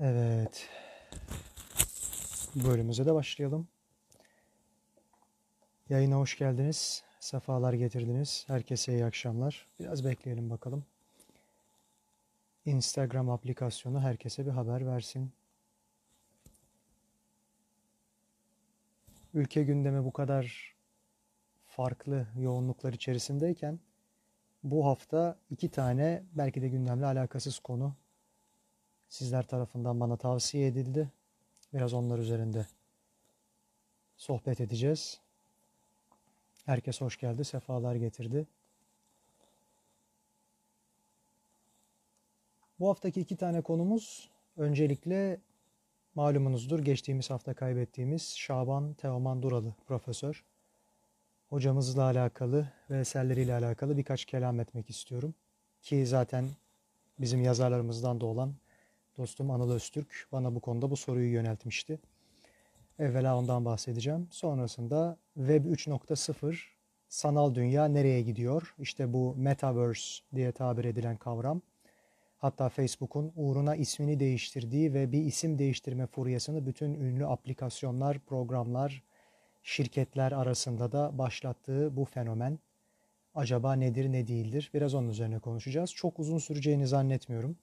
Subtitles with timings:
[0.00, 0.68] Evet.
[2.54, 3.68] Bölümümüze de başlayalım.
[5.88, 7.02] Yayına hoş geldiniz.
[7.20, 8.44] Sefalar getirdiniz.
[8.46, 9.66] Herkese iyi akşamlar.
[9.80, 10.84] Biraz bekleyelim bakalım.
[12.66, 15.32] Instagram aplikasyonu herkese bir haber versin.
[19.34, 20.74] Ülke gündemi bu kadar
[21.66, 23.78] farklı yoğunluklar içerisindeyken
[24.62, 27.94] bu hafta iki tane belki de gündemle alakasız konu
[29.08, 31.08] sizler tarafından bana tavsiye edildi.
[31.74, 32.66] Biraz onlar üzerinde
[34.16, 35.20] sohbet edeceğiz.
[36.66, 38.46] Herkes hoş geldi, sefalar getirdi.
[42.80, 45.40] Bu haftaki iki tane konumuz öncelikle
[46.14, 50.44] malumunuzdur geçtiğimiz hafta kaybettiğimiz Şaban Teoman Duralı profesör.
[51.48, 55.34] Hocamızla alakalı ve eserleriyle alakalı birkaç kelam etmek istiyorum.
[55.82, 56.48] Ki zaten
[57.18, 58.54] bizim yazarlarımızdan da olan
[59.18, 61.98] dostum Anıl Öztürk bana bu konuda bu soruyu yöneltmişti.
[62.98, 64.28] Evvela ondan bahsedeceğim.
[64.30, 66.58] Sonrasında Web 3.0
[67.08, 68.74] sanal dünya nereye gidiyor?
[68.78, 71.62] İşte bu Metaverse diye tabir edilen kavram.
[72.38, 79.02] Hatta Facebook'un uğruna ismini değiştirdiği ve bir isim değiştirme furyasını bütün ünlü aplikasyonlar, programlar,
[79.62, 82.58] şirketler arasında da başlattığı bu fenomen
[83.34, 84.70] acaba nedir ne değildir?
[84.74, 85.94] Biraz onun üzerine konuşacağız.
[85.94, 87.56] Çok uzun süreceğini zannetmiyorum.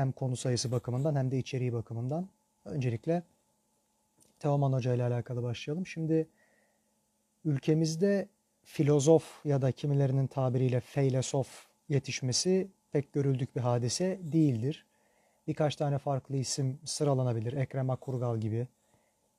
[0.00, 2.28] Hem konu sayısı bakımından hem de içeriği bakımından.
[2.64, 3.22] Öncelikle
[4.38, 5.86] Teoman Hoca ile alakalı başlayalım.
[5.86, 6.28] Şimdi
[7.44, 8.28] ülkemizde
[8.62, 14.86] filozof ya da kimilerinin tabiriyle feylesof yetişmesi pek görüldük bir hadise değildir.
[15.46, 17.52] Birkaç tane farklı isim sıralanabilir.
[17.52, 18.68] Ekrem Akurgal gibi.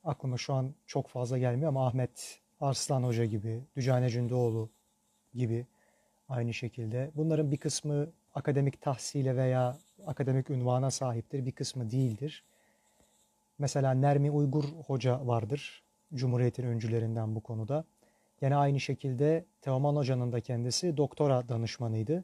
[0.04, 4.70] Aklıma şu an çok fazla gelmiyor ama Ahmet Arslan Hoca gibi, Dücane Cündoğlu
[5.34, 5.66] gibi
[6.30, 7.12] aynı şekilde.
[7.16, 9.78] Bunların bir kısmı akademik tahsile veya
[10.08, 12.44] akademik ünvana sahiptir, bir kısmı değildir.
[13.58, 17.86] Mesela Nermi Uygur Hoca vardır, Cumhuriyet'in öncülerinden bu konuda.
[18.42, 22.24] Yine aynı şekilde Teoman Hoca'nın da kendisi doktora danışmanıydı.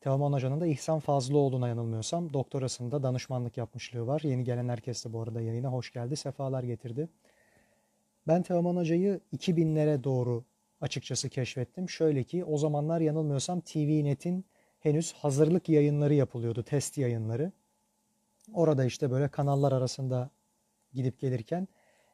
[0.00, 4.20] Teoman Hoca'nın da İhsan Fazlıoğlu'na yanılmıyorsam doktorasında danışmanlık yapmışlığı var.
[4.24, 7.08] Yeni gelen herkes de bu arada yayına hoş geldi, sefalar getirdi.
[8.28, 10.44] Ben Teoman Hoca'yı 2000'lere doğru
[10.80, 11.88] açıkçası keşfettim.
[11.88, 14.44] Şöyle ki o zamanlar yanılmıyorsam TVNet'in
[14.84, 17.52] henüz hazırlık yayınları yapılıyordu, test yayınları.
[18.54, 20.30] Orada işte böyle kanallar arasında
[20.92, 21.68] gidip gelirken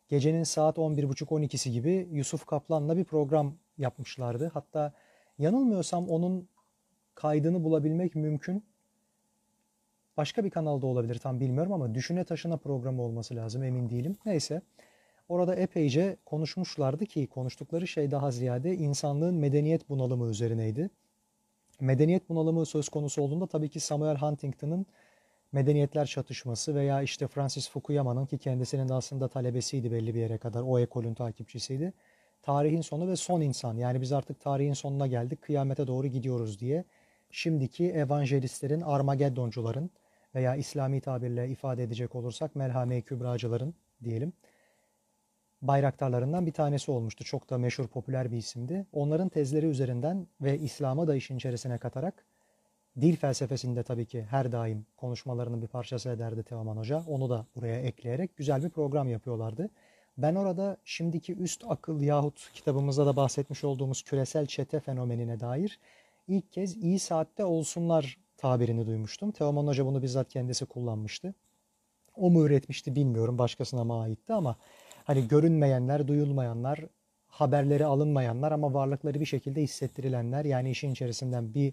[0.09, 4.51] gecenin saat 11.30-12'si gibi Yusuf Kaplan'la bir program yapmışlardı.
[4.55, 4.93] Hatta
[5.39, 6.49] yanılmıyorsam onun
[7.15, 8.65] kaydını bulabilmek mümkün.
[10.17, 14.17] Başka bir kanalda olabilir tam bilmiyorum ama Düşüne Taşına programı olması lazım emin değilim.
[14.27, 14.63] Neyse
[15.29, 20.91] orada epeyce konuşmuşlardı ki konuştukları şey daha ziyade insanlığın medeniyet bunalımı üzerineydi.
[21.81, 24.87] Medeniyet bunalımı söz konusu olduğunda tabii ki Samuel Huntington'ın
[25.53, 30.63] medeniyetler çatışması veya işte Francis Fukuyama'nın ki kendisinin de aslında talebesiydi belli bir yere kadar
[30.63, 31.93] o ekolün takipçisiydi.
[32.43, 36.85] Tarihin sonu ve son insan yani biz artık tarihin sonuna geldik kıyamete doğru gidiyoruz diye
[37.31, 39.91] şimdiki evangelistlerin, Armageddoncuların
[40.35, 43.75] veya İslami tabirle ifade edecek olursak Melhame-i Kübracıların
[44.05, 44.33] diyelim
[45.63, 47.25] bayraktarlarından bir tanesi olmuştu.
[47.25, 48.87] Çok da meşhur, popüler bir isimdi.
[48.93, 52.25] Onların tezleri üzerinden ve İslam'ı da işin içerisine katarak
[53.01, 57.05] dil felsefesinde tabii ki her daim konuşmalarının bir parçası ederdi Teoman Hoca.
[57.07, 59.71] Onu da buraya ekleyerek güzel bir program yapıyorlardı.
[60.19, 65.79] Ben orada şimdiki üst akıl yahut kitabımızda da bahsetmiş olduğumuz küresel çete fenomenine dair
[66.29, 69.31] ilk kez iyi saatte olsunlar tabirini duymuştum.
[69.31, 71.35] Teoman Hoca bunu bizzat kendisi kullanmıştı.
[72.17, 74.57] O mu üretmişti bilmiyorum başkasına mı aitti ama
[75.05, 76.81] hani görünmeyenler, duyulmayanlar,
[77.29, 81.73] haberleri alınmayanlar ama varlıkları bir şekilde hissettirilenler yani işin içerisinden bir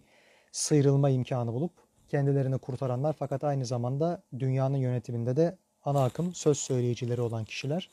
[0.52, 1.72] sıyrılma imkanı bulup
[2.10, 7.90] kendilerini kurtaranlar fakat aynı zamanda dünyanın yönetiminde de ana akım söz söyleyicileri olan kişiler.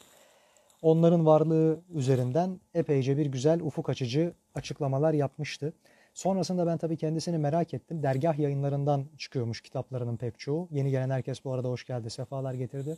[0.82, 5.73] Onların varlığı üzerinden epeyce bir güzel ufuk açıcı açıklamalar yapmıştı.
[6.14, 8.03] Sonrasında ben tabii kendisini merak ettim.
[8.03, 10.69] Dergah yayınlarından çıkıyormuş kitaplarının pek çoğu.
[10.70, 12.97] Yeni gelen herkes bu arada hoş geldi, sefalar getirdi.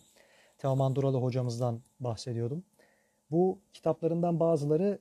[0.59, 2.65] Teoman Duralı hocamızdan bahsediyordum.
[3.31, 4.99] Bu kitaplarından bazıları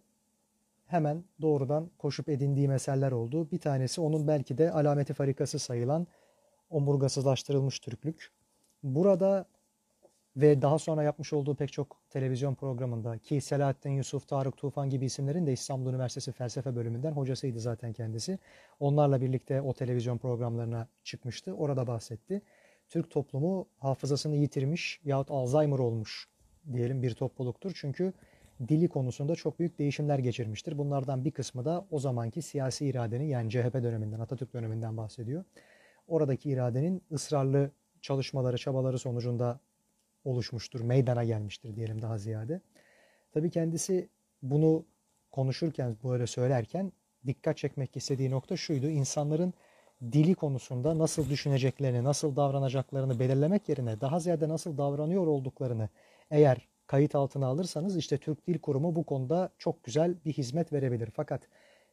[0.86, 3.52] hemen doğrudan koşup edindiğim eserler oldu.
[3.52, 6.08] Bir tanesi onun belki de alameti farikası sayılan
[6.70, 8.32] omurgasızlaştırılmış Türklük.
[8.84, 9.46] Burada
[10.38, 15.06] ve daha sonra yapmış olduğu pek çok televizyon programında ki Selahattin Yusuf, Tarık Tufan gibi
[15.06, 18.40] isimlerin de İstanbul Üniversitesi felsefe bölümünden hocasıydı zaten kendisi.
[18.80, 21.54] Onlarla birlikte o televizyon programlarına çıkmıştı.
[21.54, 22.42] Orada bahsetti.
[22.90, 26.28] Türk toplumu hafızasını yitirmiş yahut Alzheimer olmuş
[26.74, 27.72] diyelim bir topluluktur.
[27.76, 28.14] Çünkü
[28.68, 30.78] dili konusunda çok büyük değişimler geçirmiştir.
[30.78, 35.44] Bunlardan bir kısmı da o zamanki siyasi iradenin yani CHP döneminden, Atatürk döneminden bahsediyor.
[36.08, 37.72] Oradaki iradenin ısrarlı
[38.02, 39.60] çalışmaları, çabaları sonucunda
[40.24, 42.62] oluşmuştur, meydana gelmiştir diyelim daha ziyade.
[43.32, 44.10] Tabii kendisi
[44.42, 44.86] bunu
[45.32, 46.92] konuşurken, böyle söylerken
[47.28, 48.90] dikkat çekmek istediği nokta şuydu.
[48.90, 49.54] İnsanların
[50.02, 55.90] dili konusunda nasıl düşüneceklerini, nasıl davranacaklarını belirlemek yerine daha ziyade nasıl davranıyor olduklarını
[56.32, 61.10] eğer kayıt altına alırsanız işte Türk Dil Kurumu bu konuda çok güzel bir hizmet verebilir.
[61.14, 61.42] Fakat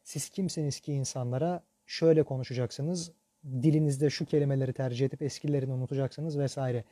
[0.03, 3.11] siz kimsiniz ki insanlara şöyle konuşacaksınız,
[3.45, 6.83] dilinizde şu kelimeleri tercih edip eskilerini unutacaksınız vesaire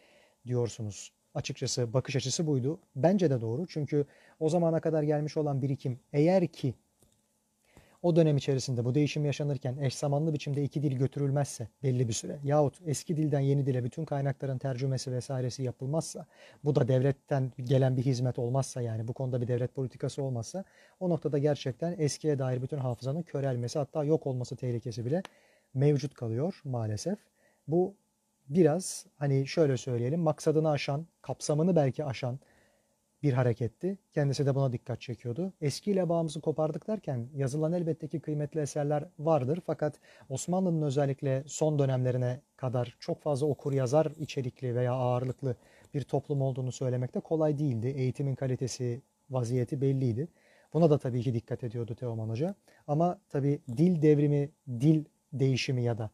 [0.46, 1.12] diyorsunuz.
[1.34, 2.80] Açıkçası bakış açısı buydu.
[2.96, 3.68] Bence de doğru.
[3.68, 4.06] Çünkü
[4.40, 6.74] o zamana kadar gelmiş olan birikim eğer ki
[8.02, 12.40] o dönem içerisinde bu değişim yaşanırken eş zamanlı biçimde iki dil götürülmezse belli bir süre
[12.44, 16.26] yahut eski dilden yeni dile bütün kaynakların tercümesi vesairesi yapılmazsa
[16.64, 20.64] bu da devletten gelen bir hizmet olmazsa yani bu konuda bir devlet politikası olmazsa
[21.00, 25.24] o noktada gerçekten eskiye dair bütün hafızanın körelmesi hatta yok olması tehlikesi bile
[25.74, 27.20] mevcut kalıyor maalesef.
[27.68, 27.96] Bu
[28.50, 32.40] biraz hani şöyle söyleyelim maksadını aşan, kapsamını belki aşan
[33.24, 33.98] bir hareketti.
[34.14, 35.54] Kendisi de buna dikkat çekiyordu.
[35.62, 39.60] Eskiyle bağımızı kopardık derken yazılan elbette ki kıymetli eserler vardır.
[39.66, 45.56] Fakat Osmanlı'nın özellikle son dönemlerine kadar çok fazla okur yazar içerikli veya ağırlıklı
[45.94, 47.88] bir toplum olduğunu söylemek de kolay değildi.
[47.88, 50.28] Eğitimin kalitesi, vaziyeti belliydi.
[50.74, 52.56] Buna da tabii ki dikkat ediyordu Teoman Hoca.
[52.88, 56.10] Ama tabii dil devrimi, dil değişimi ya da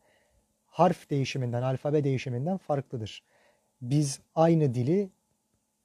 [0.66, 3.24] harf değişiminden, alfabe değişiminden farklıdır.
[3.82, 5.10] Biz aynı dili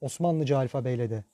[0.02, 1.24] Osmanlıca alfabeyle de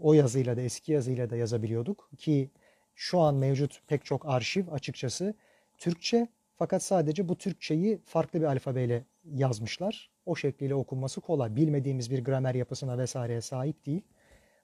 [0.00, 2.50] o yazıyla da eski yazıyla da yazabiliyorduk ki
[2.94, 5.34] şu an mevcut pek çok arşiv açıkçası
[5.78, 10.10] Türkçe fakat sadece bu Türkçeyi farklı bir alfabeyle yazmışlar.
[10.26, 11.56] O şekliyle okunması kolay.
[11.56, 14.02] Bilmediğimiz bir gramer yapısına vesaireye sahip değil.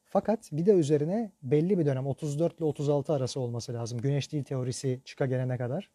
[0.04, 3.98] Fakat bir de üzerine belli bir dönem 34 ile 36 arası olması lazım.
[3.98, 5.90] Güneş dil teorisi çıka gelene kadar.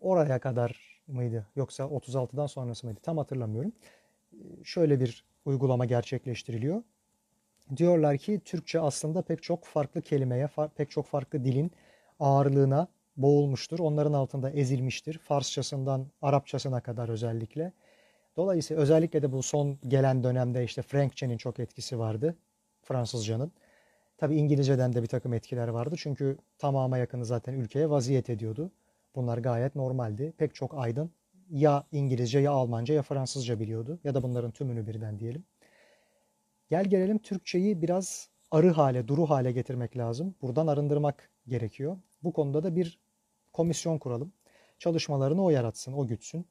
[0.00, 3.72] Oraya kadar mıydı yoksa 36'dan sonrası mıydı tam hatırlamıyorum.
[4.64, 6.82] Şöyle bir uygulama gerçekleştiriliyor.
[7.76, 11.72] Diyorlar ki Türkçe aslında pek çok farklı kelimeye, pek çok farklı dilin
[12.20, 13.78] ağırlığına boğulmuştur.
[13.78, 15.18] Onların altında ezilmiştir.
[15.18, 17.72] Farsçasından Arapçasına kadar özellikle.
[18.36, 22.36] Dolayısıyla özellikle de bu son gelen dönemde işte Frankçe'nin çok etkisi vardı.
[22.82, 23.52] Fransızcanın.
[24.18, 25.94] Tabi İngilizceden de bir takım etkiler vardı.
[25.98, 28.70] Çünkü tamama yakını zaten ülkeye vaziyet ediyordu.
[29.14, 30.32] Bunlar gayet normaldi.
[30.38, 31.10] Pek çok aydın
[31.50, 33.98] ya İngilizce ya Almanca ya Fransızca biliyordu.
[34.04, 35.44] Ya da bunların tümünü birden diyelim.
[36.68, 40.34] Gel gelelim Türkçeyi biraz arı hale, duru hale getirmek lazım.
[40.42, 41.96] Buradan arındırmak gerekiyor.
[42.22, 42.98] Bu konuda da bir
[43.52, 44.32] komisyon kuralım.
[44.78, 46.46] Çalışmalarını o yaratsın, o gütsün.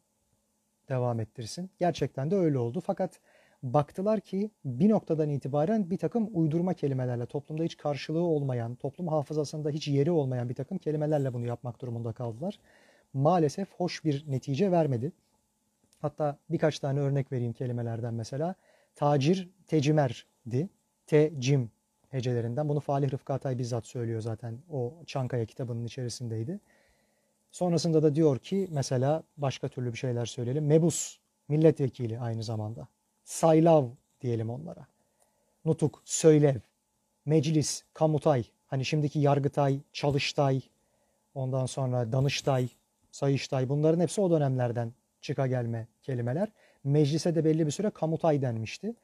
[0.89, 1.69] Devam ettirsin.
[1.79, 2.81] Gerçekten de öyle oldu.
[2.85, 3.19] Fakat
[3.63, 9.69] baktılar ki bir noktadan itibaren bir takım uydurma kelimelerle, toplumda hiç karşılığı olmayan, toplum hafızasında
[9.69, 12.59] hiç yeri olmayan bir takım kelimelerle bunu yapmak durumunda kaldılar
[13.17, 15.11] maalesef hoş bir netice vermedi.
[16.01, 18.55] Hatta birkaç tane örnek vereyim kelimelerden mesela.
[18.95, 20.69] Tacir tecimerdi.
[21.07, 21.71] Tecim
[22.09, 22.69] hecelerinden.
[22.69, 24.57] Bunu Falih Rıfkı Atay bizzat söylüyor zaten.
[24.71, 26.59] O Çankaya kitabının içerisindeydi.
[27.51, 30.65] Sonrasında da diyor ki mesela başka türlü bir şeyler söyleyelim.
[30.65, 31.17] Mebus
[31.47, 32.87] milletvekili aynı zamanda.
[33.23, 33.85] Saylav
[34.21, 34.87] diyelim onlara.
[35.65, 36.55] Nutuk, söylev,
[37.25, 38.43] meclis, kamutay.
[38.67, 40.61] Hani şimdiki yargıtay, çalıştay,
[41.35, 42.69] ondan sonra danıştay,
[43.17, 46.51] Sayıştay bunların hepsi o dönemlerden çıka gelme kelimeler.
[46.83, 48.95] Meclise de belli bir süre kamutay denmişti.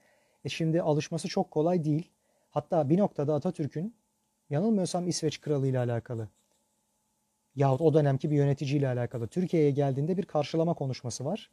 [0.45, 2.11] E şimdi alışması çok kolay değil.
[2.49, 3.95] Hatta bir noktada Atatürk'ün
[4.49, 6.27] yanılmıyorsam İsveç Kralı ile alakalı
[7.55, 11.51] yahut o dönemki bir yöneticiyle alakalı Türkiye'ye geldiğinde bir karşılama konuşması var.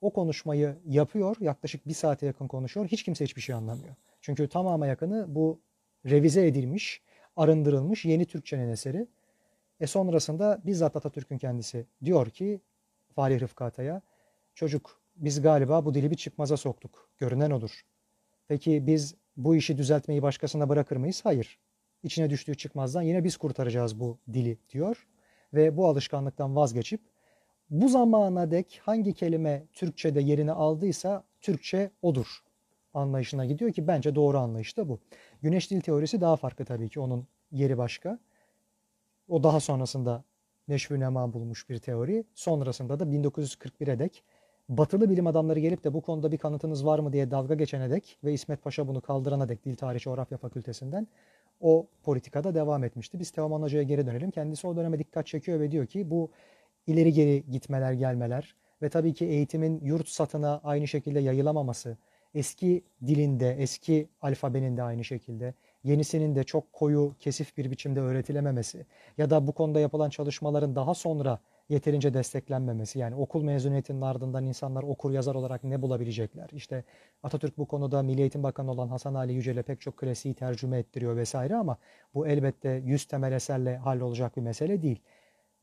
[0.00, 1.36] O konuşmayı yapıyor.
[1.40, 2.86] Yaklaşık bir saate yakın konuşuyor.
[2.86, 3.94] Hiç kimse hiçbir şey anlamıyor.
[4.20, 5.60] Çünkü tamamı yakını bu
[6.06, 7.02] revize edilmiş,
[7.36, 9.06] arındırılmış yeni Türkçenin eseri.
[9.80, 12.60] E sonrasında bizzat Atatürk'ün kendisi diyor ki
[13.14, 14.02] Falih Rıfkı Atay'a
[14.54, 17.10] çocuk biz galiba bu dili bir çıkmaza soktuk.
[17.18, 17.70] Görünen odur.
[18.48, 21.20] Peki biz bu işi düzeltmeyi başkasına bırakır mıyız?
[21.24, 21.58] Hayır.
[22.02, 25.06] İçine düştüğü çıkmazdan yine biz kurtaracağız bu dili diyor.
[25.54, 27.00] Ve bu alışkanlıktan vazgeçip
[27.70, 32.26] bu zamana dek hangi kelime Türkçe'de yerini aldıysa Türkçe odur
[32.94, 35.00] anlayışına gidiyor ki bence doğru anlayış da bu.
[35.42, 38.18] Güneş dil teorisi daha farklı tabii ki onun yeri başka.
[39.28, 40.24] O daha sonrasında
[40.68, 42.24] neşvü nema bulmuş bir teori.
[42.34, 44.24] Sonrasında da 1941'e dek
[44.68, 48.18] batılı bilim adamları gelip de bu konuda bir kanıtınız var mı diye dalga geçene dek
[48.24, 51.06] ve İsmet Paşa bunu kaldırana dek Dil Tarih Coğrafya Fakültesinden
[51.60, 53.20] o politikada devam etmişti.
[53.20, 54.30] Biz Teoman Hoca'ya geri dönelim.
[54.30, 56.30] Kendisi o döneme dikkat çekiyor ve diyor ki bu
[56.86, 61.96] ileri geri gitmeler gelmeler ve tabii ki eğitimin yurt satına aynı şekilde yayılamaması,
[62.34, 65.54] eski dilinde, eski alfabenin de aynı şekilde
[65.84, 68.86] yenisinin de çok koyu, kesif bir biçimde öğretilememesi
[69.18, 71.38] ya da bu konuda yapılan çalışmaların daha sonra
[71.68, 72.98] yeterince desteklenmemesi.
[72.98, 76.50] Yani okul mezuniyetinin ardından insanlar okur yazar olarak ne bulabilecekler?
[76.52, 76.84] İşte
[77.22, 81.16] Atatürk bu konuda Milli Eğitim Bakanı olan Hasan Ali Yücel'e pek çok klasiği tercüme ettiriyor
[81.16, 81.76] vesaire ama
[82.14, 85.00] bu elbette yüz temel eserle hallolacak bir mesele değil.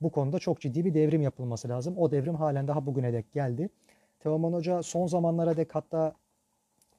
[0.02, 1.98] Bu konuda çok ciddi bir devrim yapılması lazım.
[1.98, 3.70] O devrim halen daha bugüne dek geldi.
[4.20, 6.14] Teoman Hoca son zamanlara dek hatta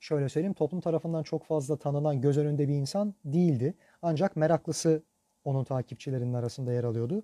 [0.02, 3.74] şöyle söyleyeyim toplum tarafından çok fazla tanınan göz önünde bir insan değildi.
[4.02, 5.02] Ancak meraklısı
[5.44, 7.22] onun takipçilerinin arasında yer alıyordu.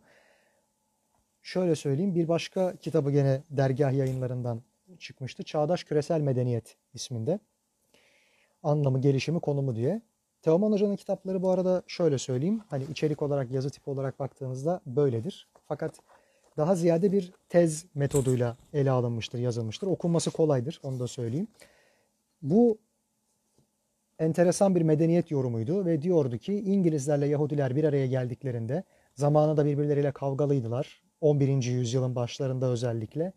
[1.42, 4.62] Şöyle söyleyeyim bir başka kitabı gene dergah yayınlarından
[4.98, 5.42] çıkmıştı.
[5.42, 7.38] Çağdaş Küresel Medeniyet isminde.
[8.62, 10.02] Anlamı, gelişimi, konumu diye.
[10.42, 12.60] Teoman Hoca'nın kitapları bu arada şöyle söyleyeyim.
[12.70, 15.48] Hani içerik olarak, yazı tipi olarak baktığınızda böyledir.
[15.66, 15.94] Fakat
[16.56, 19.86] daha ziyade bir tez metoduyla ele alınmıştır, yazılmıştır.
[19.86, 21.48] Okunması kolaydır, onu da söyleyeyim.
[22.42, 22.78] Bu
[24.18, 31.02] enteresan bir medeniyet yorumuydu ve diyordu ki İngilizlerle Yahudiler bir araya geldiklerinde zamanında birbirleriyle kavgalıydılar.
[31.20, 31.62] 11.
[31.64, 33.32] yüzyılın başlarında özellikle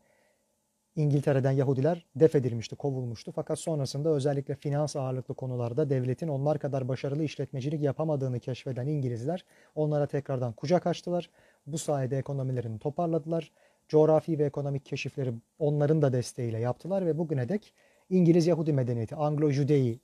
[0.96, 3.32] İngiltere'den Yahudiler def edilmişti, kovulmuştu.
[3.32, 10.06] Fakat sonrasında özellikle finans ağırlıklı konularda devletin onlar kadar başarılı işletmecilik yapamadığını keşfeden İngilizler onlara
[10.08, 11.30] tekrardan kucak açtılar.
[11.68, 13.52] Bu sayede ekonomilerini toparladılar.
[13.88, 17.74] Coğrafi ve ekonomik keşifleri onların da desteğiyle yaptılar ve bugüne dek
[18.12, 20.00] İngiliz Yahudi medeniyeti, Anglo-Judei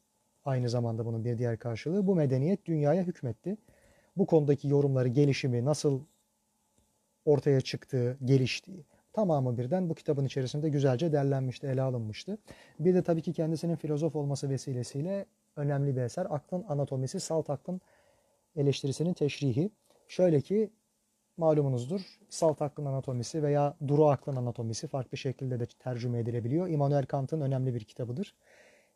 [0.46, 3.58] aynı zamanda bunun bir diğer karşılığı bu medeniyet dünyaya hükmetti.
[4.18, 6.02] Bu konudaki yorumları, gelişimi, nasıl
[7.26, 12.38] ortaya çıktığı, geliştiği tamamı birden bu kitabın içerisinde güzelce derlenmişti, ele alınmıştı.
[12.80, 16.28] Bir de tabii ki kendisinin filozof olması vesilesiyle önemli bir eser.
[16.30, 17.82] Aklın Anatomisi, Salt Aklın
[18.56, 19.72] Eleştirisinin Teşrihi.
[20.08, 20.70] Şöyle ki
[21.38, 26.68] malumunuzdur salt aklın anatomisi veya duru aklın anatomisi farklı şekilde de tercüme edilebiliyor.
[26.68, 28.36] Immanuel Kant'ın önemli bir kitabıdır.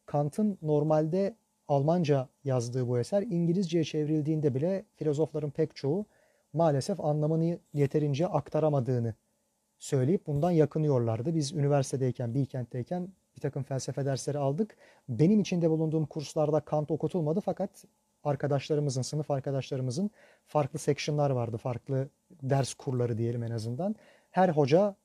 [0.05, 1.35] Kant'ın normalde
[1.67, 6.05] Almanca yazdığı bu eser İngilizceye çevrildiğinde bile filozofların pek çoğu
[6.53, 9.13] maalesef anlamını yeterince aktaramadığını
[9.79, 11.35] söyleyip bundan yakınıyorlardı.
[11.35, 14.77] Biz üniversitedeyken, Bilkent'teyken bir takım felsefe dersleri aldık.
[15.09, 17.85] Benim içinde bulunduğum kurslarda Kant okutulmadı fakat
[18.23, 20.11] arkadaşlarımızın, sınıf arkadaşlarımızın
[20.47, 21.57] farklı sectionlar vardı.
[21.57, 22.09] Farklı
[22.43, 23.95] ders kurları diyelim en azından.
[24.31, 24.95] Her hoca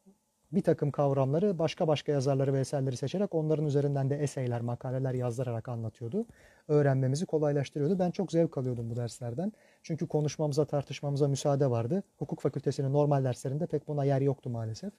[0.53, 5.69] bir takım kavramları başka başka yazarları ve eserleri seçerek onların üzerinden de eseyler, makaleler yazdırarak
[5.69, 6.27] anlatıyordu.
[6.69, 7.99] Öğrenmemizi kolaylaştırıyordu.
[7.99, 9.53] Ben çok zevk alıyordum bu derslerden.
[9.83, 12.03] Çünkü konuşmamıza, tartışmamıza müsaade vardı.
[12.19, 14.93] Hukuk fakültesinin normal derslerinde pek buna yer yoktu maalesef.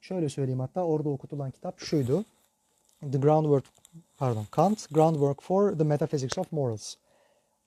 [0.00, 2.24] Şöyle söyleyeyim hatta orada okutulan kitap şuydu.
[3.00, 3.64] The Groundwork,
[4.18, 6.94] pardon, Kant, Groundwork for the Metaphysics of Morals.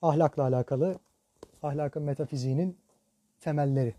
[0.02, 0.98] Ahlakla alakalı,
[1.62, 2.78] ahlakın metafiziğinin
[3.40, 3.94] temelleri.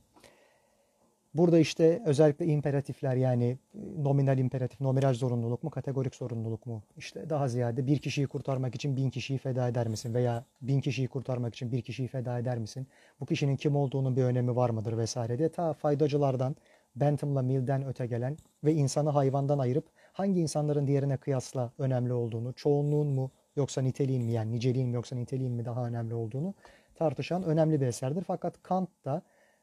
[1.33, 3.57] Burada işte özellikle imperatifler yani
[3.97, 6.83] nominal imperatif, nominal zorunluluk mu, kategorik zorunluluk mu?
[6.97, 10.13] İşte daha ziyade bir kişiyi kurtarmak için bin kişiyi feda eder misin?
[10.13, 12.87] Veya bin kişiyi kurtarmak için bir kişiyi feda eder misin?
[13.19, 16.55] Bu kişinin kim olduğunun bir önemi var mıdır vesaire diye ta faydacılardan,
[16.95, 23.07] Bentham'la Mill'den öte gelen ve insanı hayvandan ayırıp hangi insanların diğerine kıyasla önemli olduğunu, çoğunluğun
[23.07, 26.53] mu yoksa niteliğin mi yani niceliğin mi yoksa niteliğin mi daha önemli olduğunu
[26.95, 28.23] tartışan önemli bir eserdir.
[28.27, 29.21] Fakat Kant da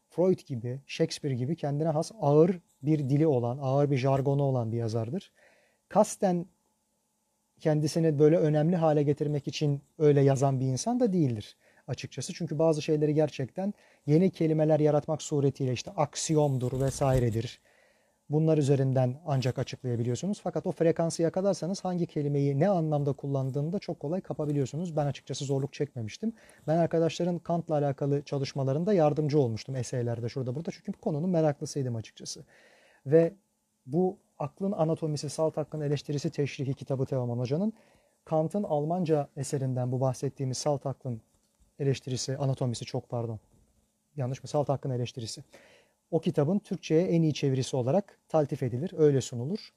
[0.09, 4.77] Freud gibi, Shakespeare gibi kendine has ağır bir dili olan, ağır bir jargonu olan bir
[4.77, 5.33] yazardır.
[5.89, 6.47] Kasten
[7.61, 11.57] kendisini böyle önemli hale getirmek için öyle yazan bir insan da değildir
[11.89, 12.35] açıkçası.
[12.35, 13.75] Çünkü bazı şeyleri gerçekten
[14.07, 17.61] yeni kelimeler yaratmak suretiyle işte aksiyomdur vesairedir
[18.33, 20.41] Bunlar üzerinden ancak açıklayabiliyorsunuz.
[20.45, 24.97] Fakat o frekansı yakalarsanız hangi kelimeyi ne anlamda kullandığını da çok kolay kapabiliyorsunuz.
[24.97, 26.33] Ben açıkçası zorluk çekmemiştim.
[26.67, 30.71] Ben arkadaşların Kant'la alakalı çalışmalarında yardımcı olmuştum eseylerde şurada burada.
[30.71, 32.45] Çünkü bu konunun meraklısıydım açıkçası.
[33.07, 33.35] Ve
[33.87, 37.73] bu Aklın Anatomisi, Salt Hakkın Eleştirisi Teşrihi kitabı Teoman Hoca'nın
[38.25, 41.21] Kant'ın Almanca eserinden bu bahsettiğimiz Salt Hakkın
[41.79, 43.39] Eleştirisi, Anatomisi çok pardon.
[44.17, 44.49] Yanlış mı?
[44.49, 45.43] Salt Hakkın Eleştirisi
[46.13, 49.73] o kitabın Türkçe'ye en iyi çevirisi olarak taltif edilir, öyle sunulur.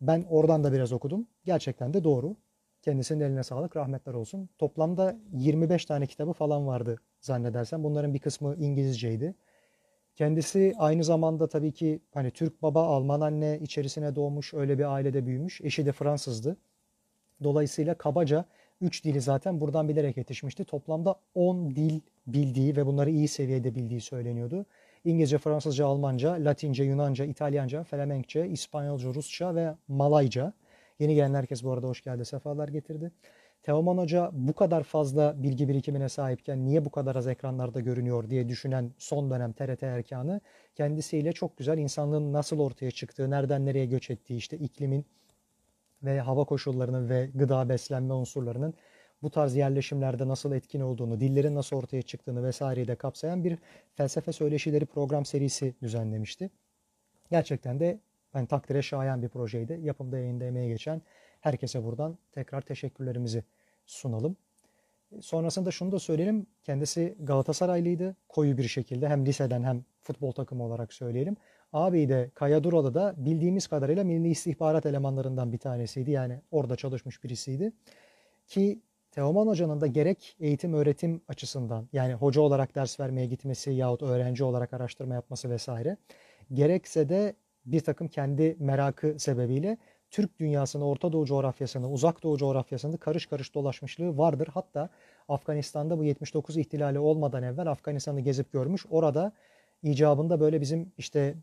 [0.00, 1.26] Ben oradan da biraz okudum.
[1.44, 2.36] Gerçekten de doğru.
[2.82, 4.48] Kendisinin eline sağlık, rahmetler olsun.
[4.58, 7.84] Toplamda 25 tane kitabı falan vardı zannedersem.
[7.84, 9.34] Bunların bir kısmı İngilizceydi.
[10.16, 15.26] Kendisi aynı zamanda tabii ki hani Türk baba, Alman anne içerisine doğmuş, öyle bir ailede
[15.26, 15.60] büyümüş.
[15.60, 16.56] Eşi de Fransızdı.
[17.42, 18.44] Dolayısıyla kabaca
[18.80, 20.64] 3 dili zaten buradan bilerek yetişmişti.
[20.64, 24.66] Toplamda 10 dil bildiği ve bunları iyi seviyede bildiği söyleniyordu.
[25.04, 30.52] İngilizce, Fransızca, Almanca, Latince, Yunanca, İtalyanca, Felemenkçe, İspanyolca, Rusça ve Malayca.
[30.98, 33.12] Yeni gelen herkes bu arada hoş geldi, sefalar getirdi.
[33.62, 38.48] Teoman Hoca bu kadar fazla bilgi birikimine sahipken niye bu kadar az ekranlarda görünüyor diye
[38.48, 40.40] düşünen son dönem TRT erkanı
[40.74, 45.06] kendisiyle çok güzel insanlığın nasıl ortaya çıktığı, nereden nereye göç ettiği, işte iklimin
[46.02, 48.74] ve hava koşullarının ve gıda beslenme unsurlarının
[49.24, 53.58] bu tarz yerleşimlerde nasıl etkin olduğunu, dillerin nasıl ortaya çıktığını vesaireyi de kapsayan bir
[53.94, 56.50] felsefe söyleşileri program serisi düzenlemişti.
[57.30, 57.98] Gerçekten de
[58.34, 59.80] yani takdire şayan bir projeydi.
[59.82, 61.02] Yapımda yayında emeği geçen
[61.40, 63.44] herkese buradan tekrar teşekkürlerimizi
[63.86, 64.36] sunalım.
[65.20, 66.46] Sonrasında şunu da söyleyelim.
[66.62, 68.16] Kendisi Galatasaraylıydı.
[68.28, 71.36] Koyu bir şekilde hem liseden hem futbol takımı olarak söyleyelim.
[71.72, 76.10] Abi de Kaya Duralı da bildiğimiz kadarıyla milli istihbarat elemanlarından bir tanesiydi.
[76.10, 77.72] Yani orada çalışmış birisiydi.
[78.46, 78.80] Ki
[79.14, 84.44] Teoman Hoca'nın da gerek eğitim öğretim açısından yani hoca olarak ders vermeye gitmesi yahut öğrenci
[84.44, 85.96] olarak araştırma yapması vesaire
[86.52, 87.34] gerekse de
[87.66, 89.78] bir takım kendi merakı sebebiyle
[90.10, 94.48] Türk dünyasını, Orta Doğu coğrafyasını, Uzak Doğu coğrafyasını karış karış dolaşmışlığı vardır.
[94.54, 94.88] Hatta
[95.28, 98.86] Afganistan'da bu 79 ihtilali olmadan evvel Afganistan'ı gezip görmüş.
[98.90, 99.32] Orada
[99.82, 101.34] icabında böyle bizim işte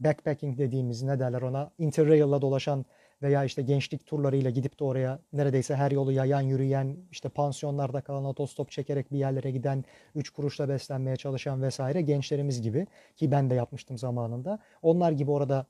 [0.00, 2.84] backpacking dediğimiz ne derler ona interrail'la dolaşan
[3.22, 8.24] veya işte gençlik turlarıyla gidip de oraya neredeyse her yolu yayan yürüyen işte pansiyonlarda kalan
[8.24, 13.54] otostop çekerek bir yerlere giden üç kuruşla beslenmeye çalışan vesaire gençlerimiz gibi ki ben de
[13.54, 14.58] yapmıştım zamanında.
[14.82, 15.66] Onlar gibi orada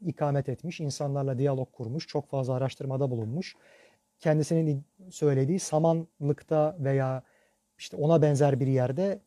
[0.00, 3.56] ikamet etmiş, insanlarla diyalog kurmuş, çok fazla araştırmada bulunmuş.
[4.18, 7.22] Kendisinin söylediği samanlıkta veya
[7.78, 9.20] işte ona benzer bir yerde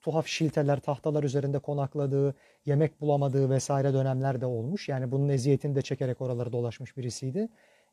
[0.00, 2.34] tuhaf şilteler, tahtalar üzerinde konakladığı,
[2.66, 4.88] yemek bulamadığı vesaire dönemler de olmuş.
[4.88, 7.48] Yani bunun eziyetini de çekerek oraları dolaşmış birisiydi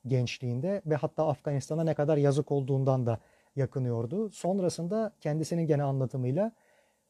[0.08, 3.20] gençliğinde ve hatta Afganistan'a ne kadar yazık olduğundan da
[3.56, 4.30] yakınıyordu.
[4.30, 6.52] Sonrasında kendisinin gene anlatımıyla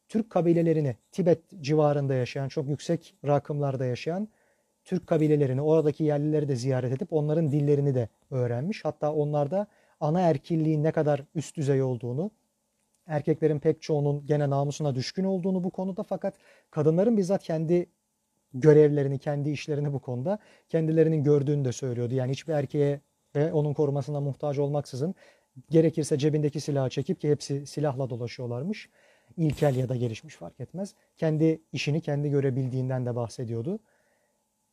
[0.07, 4.27] Türk kabilelerini, Tibet civarında yaşayan, çok yüksek rakımlarda yaşayan
[4.83, 8.85] Türk kabilelerini, oradaki yerlileri de ziyaret edip onların dillerini de öğrenmiş.
[8.85, 9.67] Hatta onlarda
[9.99, 12.31] ana erkilliğin ne kadar üst düzey olduğunu,
[13.07, 16.33] erkeklerin pek çoğunun gene namusuna düşkün olduğunu bu konuda fakat
[16.71, 17.89] kadınların bizzat kendi
[18.53, 22.13] görevlerini, kendi işlerini bu konuda kendilerinin gördüğünü de söylüyordu.
[22.13, 23.01] Yani hiçbir erkeğe
[23.35, 25.15] ve onun korumasına muhtaç olmaksızın
[25.69, 28.89] gerekirse cebindeki silahı çekip ki hepsi silahla dolaşıyorlarmış.
[29.37, 30.95] İlkel ya da gelişmiş fark etmez.
[31.17, 33.79] Kendi işini kendi görebildiğinden de bahsediyordu.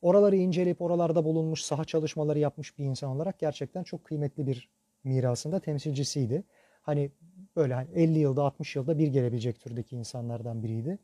[0.01, 4.69] Oraları inceleyip oralarda bulunmuş, saha çalışmaları yapmış bir insan olarak gerçekten çok kıymetli bir
[5.03, 6.43] mirasında temsilcisiydi.
[6.81, 7.11] Hani
[7.55, 10.97] böyle hani 50 yılda 60 yılda bir gelebilecek türdeki insanlardan biriydi.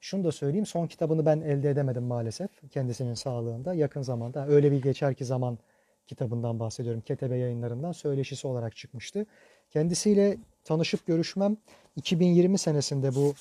[0.00, 3.74] Şunu da söyleyeyim son kitabını ben elde edemedim maalesef kendisinin sağlığında.
[3.74, 5.58] Yakın zamanda öyle bir geçer ki zaman
[6.06, 7.00] kitabından bahsediyorum.
[7.00, 9.26] Ketebe yayınlarından söyleşisi olarak çıkmıştı.
[9.70, 11.56] Kendisiyle tanışıp görüşmem
[11.96, 13.34] 2020 senesinde bu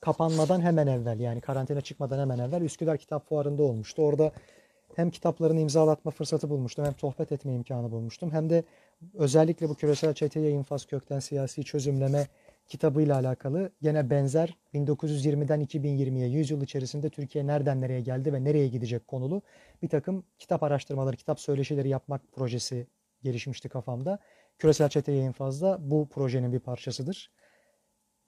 [0.00, 4.02] kapanmadan hemen evvel yani karantina çıkmadan hemen evvel Üsküdar Kitap Fuarı'nda olmuştu.
[4.02, 4.32] Orada
[4.96, 8.30] hem kitaplarını imzalatma fırsatı bulmuştum hem sohbet etme imkanı bulmuştum.
[8.30, 8.64] Hem de
[9.14, 12.26] özellikle bu küresel çeteye infaz kökten siyasi çözümleme
[12.68, 18.68] kitabıyla alakalı gene benzer 1920'den 2020'ye 100 yıl içerisinde Türkiye nereden nereye geldi ve nereye
[18.68, 19.42] gidecek konulu
[19.82, 22.86] bir takım kitap araştırmaları, kitap söyleşileri yapmak projesi
[23.22, 24.18] gelişmişti kafamda.
[24.58, 27.30] Küresel çeteye infazda bu projenin bir parçasıdır.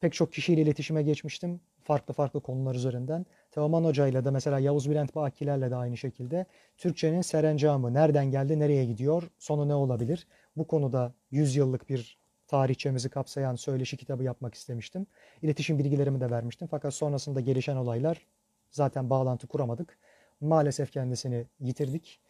[0.01, 1.61] Pek çok kişiyle iletişime geçmiştim.
[1.83, 3.27] Farklı farklı konular üzerinden.
[3.51, 6.47] Teoman Hoca ile de mesela Yavuz Bülent Bakilerle de aynı şekilde
[6.79, 10.27] Türkçenin serencamı, nereden geldi, nereye gidiyor, sonu ne olabilir?
[10.57, 15.07] Bu konuda 100 yıllık bir tarihçemizi kapsayan söyleşi kitabı yapmak istemiştim.
[15.43, 16.69] İletişim bilgilerimi de vermiştim.
[16.71, 18.27] Fakat sonrasında gelişen olaylar
[18.71, 19.99] zaten bağlantı kuramadık.
[20.41, 22.21] Maalesef kendisini yitirdik.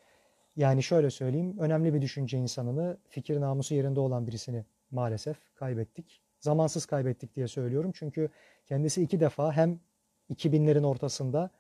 [0.57, 6.87] Yani şöyle söyleyeyim, önemli bir düşünce insanını, fikir namusu yerinde olan birisini maalesef kaybettik zamansız
[6.87, 7.93] kaybettik diye söylüyorum.
[7.95, 8.31] Çünkü
[8.67, 9.81] kendisi iki defa hem
[10.31, 11.51] 2000'lerin ortasında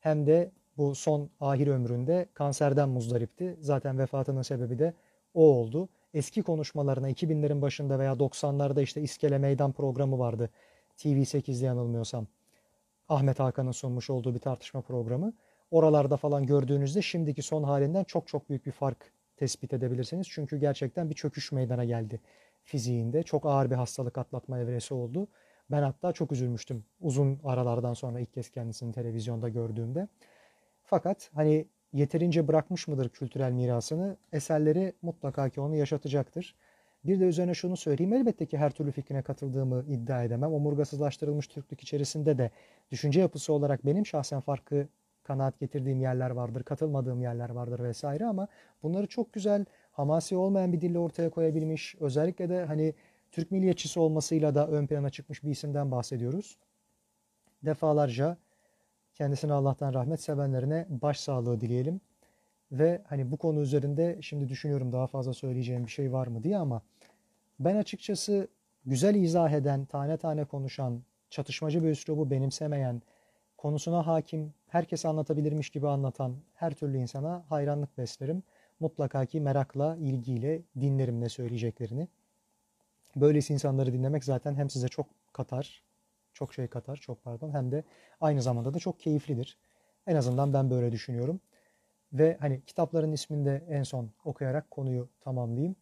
[0.00, 3.56] hem de bu son ahir ömründe kanserden muzdaripti.
[3.60, 4.94] Zaten vefatının sebebi de
[5.34, 5.88] o oldu.
[6.14, 10.50] Eski konuşmalarına 2000'lerin başında veya 90'larda işte İskele Meydan programı vardı.
[10.96, 12.26] TV8'de yanılmıyorsam.
[13.08, 15.32] Ahmet Hakan'ın sunmuş olduğu bir tartışma programı.
[15.70, 20.26] Oralarda falan gördüğünüzde şimdiki son halinden çok çok büyük bir fark tespit edebilirsiniz.
[20.30, 22.20] Çünkü gerçekten bir çöküş meydana geldi
[22.64, 23.22] fiziğinde.
[23.22, 25.28] Çok ağır bir hastalık atlatma evresi oldu.
[25.70, 30.08] Ben hatta çok üzülmüştüm uzun aralardan sonra ilk kez kendisini televizyonda gördüğümde.
[30.84, 34.16] Fakat hani yeterince bırakmış mıdır kültürel mirasını?
[34.32, 36.54] Eserleri mutlaka ki onu yaşatacaktır.
[37.04, 38.12] Bir de üzerine şunu söyleyeyim.
[38.12, 40.52] Elbette ki her türlü fikrine katıldığımı iddia edemem.
[40.52, 42.50] Omurgasızlaştırılmış Türklük içerisinde de
[42.90, 44.88] düşünce yapısı olarak benim şahsen farklı
[45.22, 48.48] kanaat getirdiğim yerler vardır, katılmadığım yerler vardır vesaire ama
[48.82, 51.94] bunları çok güzel hamasi olmayan bir dille ortaya koyabilmiş.
[52.00, 52.94] Özellikle de hani
[53.30, 56.56] Türk milliyetçisi olmasıyla da ön plana çıkmış bir isimden bahsediyoruz.
[57.62, 58.36] Defalarca
[59.14, 62.00] kendisine Allah'tan rahmet sevenlerine başsağlığı dileyelim.
[62.72, 66.58] Ve hani bu konu üzerinde şimdi düşünüyorum daha fazla söyleyeceğim bir şey var mı diye
[66.58, 66.82] ama
[67.60, 68.48] ben açıkçası
[68.86, 73.02] güzel izah eden, tane tane konuşan, çatışmacı bir üslubu benimsemeyen,
[73.58, 78.42] konusuna hakim, herkese anlatabilirmiş gibi anlatan her türlü insana hayranlık beslerim
[78.80, 82.08] mutlaka ki merakla, ilgiyle dinlerim ne söyleyeceklerini.
[83.16, 85.82] Böylesi insanları dinlemek zaten hem size çok katar,
[86.42, 87.84] çok şey katar, çok pardon hem de
[88.20, 89.58] aynı zamanda da çok keyiflidir.
[90.06, 91.40] En azından ben böyle düşünüyorum.
[92.12, 95.76] Ve hani kitapların ismini de en son okuyarak konuyu tamamlayayım.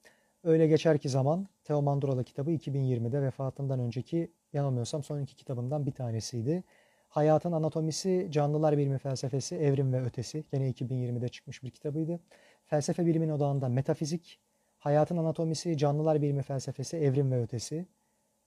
[0.44, 5.92] Öyle geçer ki zaman Teoman Duralı kitabı 2020'de vefatından önceki yanılmıyorsam son iki kitabından bir
[5.92, 6.64] tanesiydi.
[7.08, 10.44] Hayatın Anatomisi, Canlılar Bilimi Felsefesi, Evrim ve Ötesi.
[10.52, 12.20] Yine 2020'de çıkmış bir kitabıydı.
[12.66, 14.40] Felsefe bilimin odağında metafizik,
[14.78, 17.86] Hayatın Anatomisi, Canlılar Bilimi Felsefesi, Evrim ve Ötesi.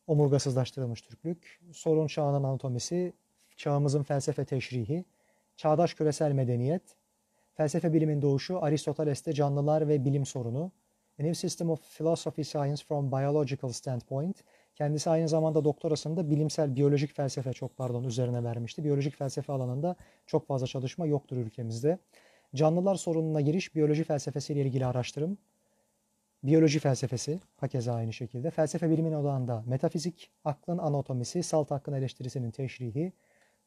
[0.08, 1.62] Omurgasızlaştırılmış Türklük.
[1.72, 3.14] Sorun Çağının Anatomisi,
[3.56, 5.06] Çağımızın Felsefe Teşrihi,
[5.58, 6.84] Çağdaş Küresel Medeniyet,
[7.54, 10.72] Felsefe Bilimin Doğuşu, Aristoteles'te Canlılar ve Bilim Sorunu,
[11.20, 14.44] A New System of Philosophy Science from Biological Standpoint,
[14.76, 18.84] Kendisi aynı zamanda doktorasında bilimsel, biyolojik felsefe çok pardon üzerine vermişti.
[18.84, 19.96] Biyolojik felsefe alanında
[20.28, 21.98] çok fazla çalışma yoktur ülkemizde.
[22.56, 25.38] Canlılar sorununa giriş, biyoloji felsefesiyle ilgili araştırım,
[26.44, 28.52] biyoloji felsefesi hakeza aynı şekilde.
[28.52, 33.14] Felsefe bilimin odağında metafizik, aklın anatomisi, salt hakkın eleştirisinin teşrihi,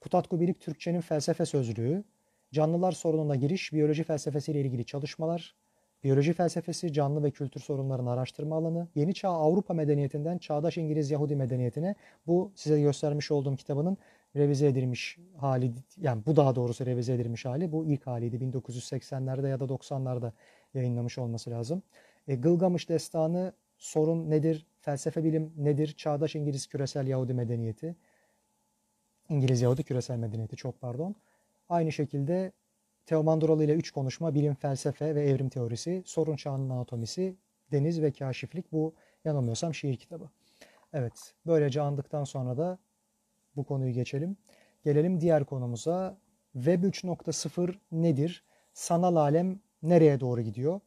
[0.00, 2.04] Kutatku Birik Türkçenin felsefe sözlüğü,
[2.52, 5.54] canlılar sorununa giriş, biyoloji felsefesiyle ilgili çalışmalar,
[6.04, 11.36] Biyoloji felsefesi, canlı ve kültür sorunlarının araştırma alanı, yeni çağ Avrupa medeniyetinden çağdaş İngiliz Yahudi
[11.36, 11.94] medeniyetine
[12.26, 13.98] bu size göstermiş olduğum kitabının
[14.36, 18.36] revize edilmiş hali, yani bu daha doğrusu revize edilmiş hali, bu ilk haliydi.
[18.36, 20.32] 1980'lerde ya da 90'larda
[20.74, 21.82] yayınlamış olması lazım.
[22.28, 27.96] E, Gılgamış Destanı, sorun nedir, felsefe bilim nedir, çağdaş İngiliz küresel Yahudi medeniyeti,
[29.28, 31.14] İngiliz Yahudi küresel medeniyeti çok pardon.
[31.68, 32.52] Aynı şekilde
[33.06, 37.36] Teoman Duralı ile üç konuşma, bilim, felsefe ve evrim teorisi, sorun çağının anatomisi,
[37.72, 38.72] deniz ve kaşiflik.
[38.72, 40.30] Bu yanılmıyorsam şiir kitabı.
[40.92, 42.78] Evet, böylece andıktan sonra da
[43.56, 44.36] bu konuyu geçelim.
[44.84, 46.18] Gelelim diğer konumuza.
[46.52, 48.44] Web 3.0 nedir?
[48.72, 50.80] Sanal alem nereye doğru gidiyor?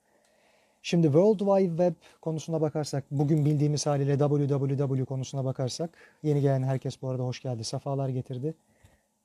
[0.82, 5.90] Şimdi World Wide Web konusuna bakarsak, bugün bildiğimiz haliyle www konusuna bakarsak,
[6.24, 8.56] yeni gelen herkes bu arada hoş geldi, sefalar getirdi.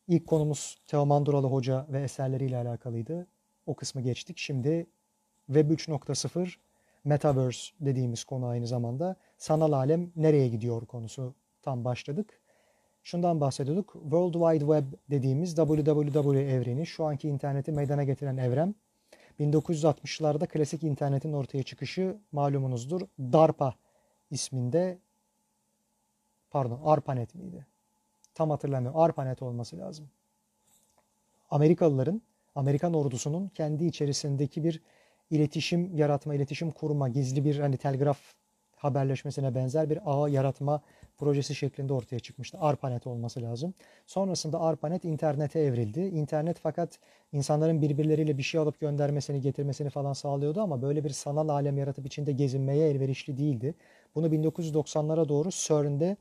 [0.09, 3.27] İlk konumuz Teoman Duralı Hoca ve eserleriyle alakalıydı.
[3.67, 4.39] O kısmı geçtik.
[4.39, 4.87] Şimdi
[5.47, 6.55] Web 3.0
[7.05, 12.41] Metaverse dediğimiz konu aynı zamanda sanal alem nereye gidiyor konusu tam başladık.
[13.03, 13.93] Şundan bahsediyorduk.
[14.03, 18.75] World Wide Web dediğimiz www evreni şu anki interneti meydana getiren evren
[19.41, 23.01] 1960'larda klasik internetin ortaya çıkışı malumunuzdur.
[23.19, 23.75] DARPA
[24.31, 24.99] isminde
[26.51, 27.67] pardon ARPANET miydi?
[28.35, 29.01] Tam hatırlamıyorum.
[29.01, 30.11] ARPANET olması lazım.
[31.51, 32.23] Amerikalıların,
[32.55, 34.83] Amerikan ordusunun kendi içerisindeki bir
[35.31, 38.19] iletişim yaratma, iletişim kurma, gizli bir hani telgraf
[38.77, 40.83] haberleşmesine benzer bir ağ yaratma
[41.19, 42.59] projesi şeklinde ortaya çıkmıştı.
[42.61, 43.75] ARPANET olması lazım.
[44.07, 46.01] Sonrasında ARPANET internete evrildi.
[46.01, 46.99] İnternet fakat
[47.33, 52.07] insanların birbirleriyle bir şey alıp göndermesini, getirmesini falan sağlıyordu ama böyle bir sanal alem yaratıp
[52.07, 53.75] içinde gezinmeye elverişli değildi.
[54.15, 56.17] Bunu 1990'lara doğru CERN'de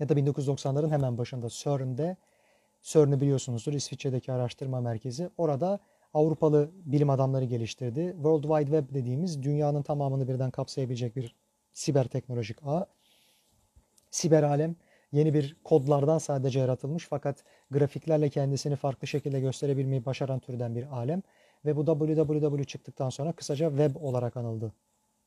[0.00, 2.16] ya da 1990'ların hemen başında CERN'de
[2.82, 5.30] CERN'ü biliyorsunuzdur İsviçre'deki araştırma merkezi.
[5.38, 5.80] Orada
[6.14, 8.12] Avrupalı bilim adamları geliştirdi.
[8.14, 11.34] World Wide Web dediğimiz dünyanın tamamını birden kapsayabilecek bir
[11.72, 12.86] siber teknolojik ağ.
[14.12, 14.76] Siber alem
[15.12, 21.22] yeni bir kodlardan sadece yaratılmış fakat grafiklerle kendisini farklı şekilde gösterebilmeyi başaran türden bir alem.
[21.64, 24.72] Ve bu www çıktıktan sonra kısaca web olarak anıldı.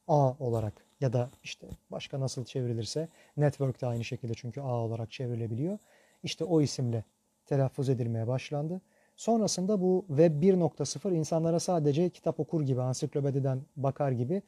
[0.07, 5.11] A olarak ya da işte başka nasıl çevrilirse network de aynı şekilde çünkü A olarak
[5.11, 5.79] çevrilebiliyor.
[6.23, 7.03] İşte o isimle
[7.45, 8.81] telaffuz edilmeye başlandı.
[9.15, 14.41] Sonrasında bu Web 1.0 insanlara sadece kitap okur gibi, ansiklopediden bakar gibi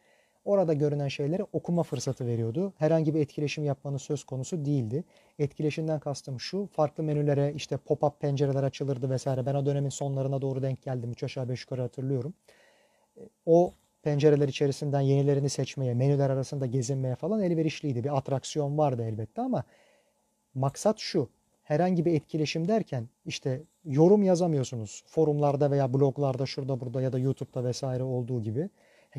[0.48, 2.74] orada görünen şeyleri okuma fırsatı veriyordu.
[2.78, 5.04] Herhangi bir etkileşim yapmanın söz konusu değildi.
[5.40, 9.46] Etkileşimden kastım şu, farklı menülere işte pop-up pencereler açılırdı vesaire.
[9.46, 11.12] Ben o dönemin sonlarına doğru denk geldim.
[11.12, 12.34] 3 aşağı 5 yukarı hatırlıyorum.
[13.46, 18.04] O pencereler içerisinden yenilerini seçmeye, menüler arasında gezinmeye falan elverişliydi.
[18.04, 19.64] Bir atraksiyon vardı elbette ama
[20.56, 21.30] maksat şu.
[21.64, 25.04] Herhangi bir etkileşim derken işte yorum yazamıyorsunuz.
[25.08, 28.70] Forumlarda veya bloglarda şurada burada ya da YouTube'da vesaire olduğu gibi.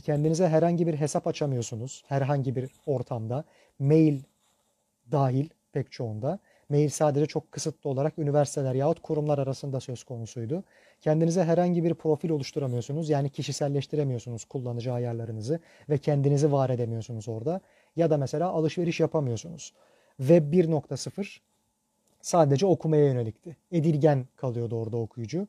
[0.01, 2.05] Kendinize herhangi bir hesap açamıyorsunuz.
[2.07, 3.45] Herhangi bir ortamda.
[3.79, 4.21] Mail
[5.13, 6.39] dahil pek çoğunda.
[6.69, 10.65] Mail sadece çok kısıtlı olarak üniversiteler yahut kurumlar arasında söz konusuydu.
[11.01, 13.11] Kendinize herhangi bir profil oluşturamıyorsunuz.
[13.11, 17.61] Yani kişiselleştiremiyorsunuz kullanıcı ayarlarınızı ve kendinizi var edemiyorsunuz orada.
[17.97, 19.73] Ya da mesela alışveriş yapamıyorsunuz.
[20.19, 21.39] Web 1.0
[22.21, 23.57] sadece okumaya yönelikti.
[23.73, 25.47] Edilgen kalıyordu orada okuyucu.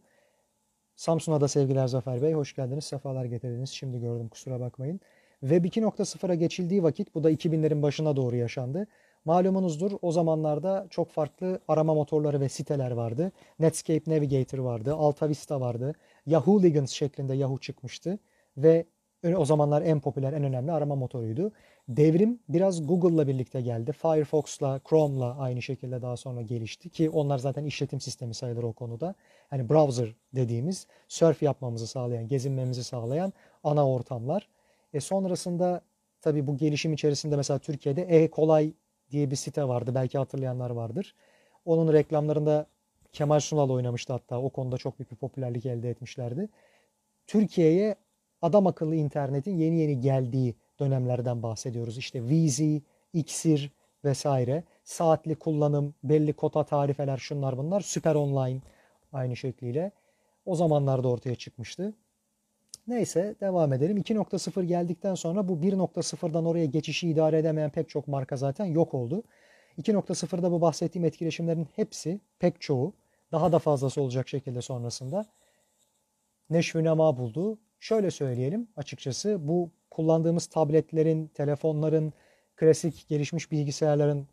[0.99, 2.33] Samsun'a da sevgiler Zafer Bey.
[2.33, 2.83] Hoş geldiniz.
[2.83, 3.69] Sefalar getirdiniz.
[3.69, 4.99] Şimdi gördüm kusura bakmayın.
[5.39, 8.87] Web 2.0'a geçildiği vakit bu da 2000'lerin başına doğru yaşandı.
[9.25, 13.31] Malumunuzdur o zamanlarda çok farklı arama motorları ve siteler vardı.
[13.59, 15.93] Netscape Navigator vardı, Alta Vista vardı.
[16.25, 18.19] Yahoo Ligans şeklinde Yahoo çıkmıştı
[18.57, 18.85] ve
[19.37, 21.51] o zamanlar en popüler, en önemli arama motoruydu.
[21.89, 23.91] Devrim biraz Google'la birlikte geldi.
[23.91, 29.15] Firefox'la, Chrome'la aynı şekilde daha sonra gelişti ki onlar zaten işletim sistemi sayılır o konuda.
[29.49, 34.49] Hani browser dediğimiz surf yapmamızı sağlayan, gezinmemizi sağlayan ana ortamlar.
[34.93, 35.81] E sonrasında
[36.21, 38.73] tabii bu gelişim içerisinde mesela Türkiye'de e-kolay
[39.11, 39.95] diye bir site vardı.
[39.95, 41.15] Belki hatırlayanlar vardır.
[41.65, 42.67] Onun reklamlarında
[43.11, 44.41] Kemal Sunal oynamıştı hatta.
[44.41, 46.49] O konuda çok büyük bir popülerlik elde etmişlerdi.
[47.27, 47.95] Türkiye'ye
[48.41, 51.97] adam akıllı internetin yeni yeni geldiği dönemlerden bahsediyoruz.
[51.97, 52.81] İşte Vizi,
[53.13, 53.71] Xir
[54.05, 54.63] vesaire.
[54.83, 57.81] Saatli kullanım, belli kota tarifeler şunlar bunlar.
[57.81, 58.61] Süper Online
[59.13, 59.91] aynı şekliyle.
[60.45, 61.93] O zamanlarda ortaya çıkmıştı.
[62.87, 63.97] Neyse devam edelim.
[63.97, 69.23] 2.0 geldikten sonra bu 1.0'dan oraya geçişi idare edemeyen pek çok marka zaten yok oldu.
[69.77, 72.93] 2.0'da bu bahsettiğim etkileşimlerin hepsi, pek çoğu,
[73.31, 75.25] daha da fazlası olacak şekilde sonrasında
[76.49, 77.57] neşvünema buldu.
[77.79, 82.13] Şöyle söyleyelim açıkçası bu kullandığımız tabletlerin, telefonların,
[82.55, 84.27] klasik gelişmiş bilgisayarların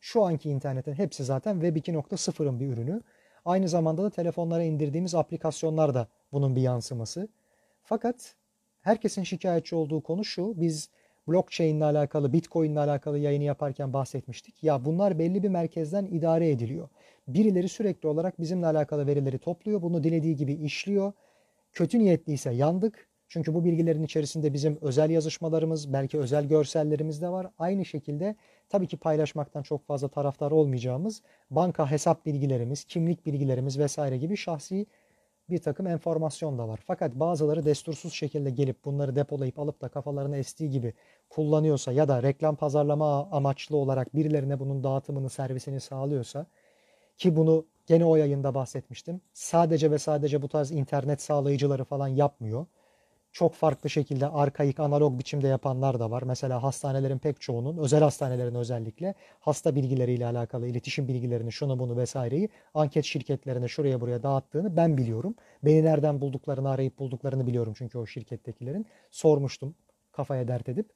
[0.00, 3.00] şu anki internetin hepsi zaten Web 2.0'ın bir ürünü.
[3.44, 7.28] Aynı zamanda da telefonlara indirdiğimiz aplikasyonlar da bunun bir yansıması.
[7.82, 8.34] Fakat
[8.80, 10.60] herkesin şikayetçi olduğu konu şu.
[10.60, 10.90] Biz
[11.28, 14.64] blockchain ile alakalı, bitcoin ile alakalı yayını yaparken bahsetmiştik.
[14.64, 16.88] Ya bunlar belli bir merkezden idare ediliyor.
[17.28, 19.82] Birileri sürekli olarak bizimle alakalı verileri topluyor.
[19.82, 21.12] Bunu dilediği gibi işliyor.
[21.72, 23.07] Kötü niyetliyse yandık.
[23.28, 27.46] Çünkü bu bilgilerin içerisinde bizim özel yazışmalarımız, belki özel görsellerimiz de var.
[27.58, 28.36] Aynı şekilde
[28.68, 34.86] tabii ki paylaşmaktan çok fazla taraftar olmayacağımız banka hesap bilgilerimiz, kimlik bilgilerimiz vesaire gibi şahsi
[35.50, 36.80] bir takım enformasyon da var.
[36.86, 40.94] Fakat bazıları destursuz şekilde gelip bunları depolayıp alıp da kafalarına estiği gibi
[41.30, 46.46] kullanıyorsa ya da reklam pazarlama amaçlı olarak birilerine bunun dağıtımını, servisini sağlıyorsa
[47.16, 49.20] ki bunu gene o yayında bahsetmiştim.
[49.32, 52.66] Sadece ve sadece bu tarz internet sağlayıcıları falan yapmıyor
[53.32, 56.22] çok farklı şekilde arkaik analog biçimde yapanlar da var.
[56.22, 62.48] Mesela hastanelerin pek çoğunun, özel hastanelerin özellikle hasta bilgileriyle alakalı iletişim bilgilerini, şunu bunu vesaireyi
[62.74, 65.34] anket şirketlerine şuraya buraya dağıttığını ben biliyorum.
[65.64, 68.86] Beni nereden bulduklarını arayıp bulduklarını biliyorum çünkü o şirkettekilerin.
[69.10, 69.74] Sormuştum
[70.12, 70.90] kafaya dert edip.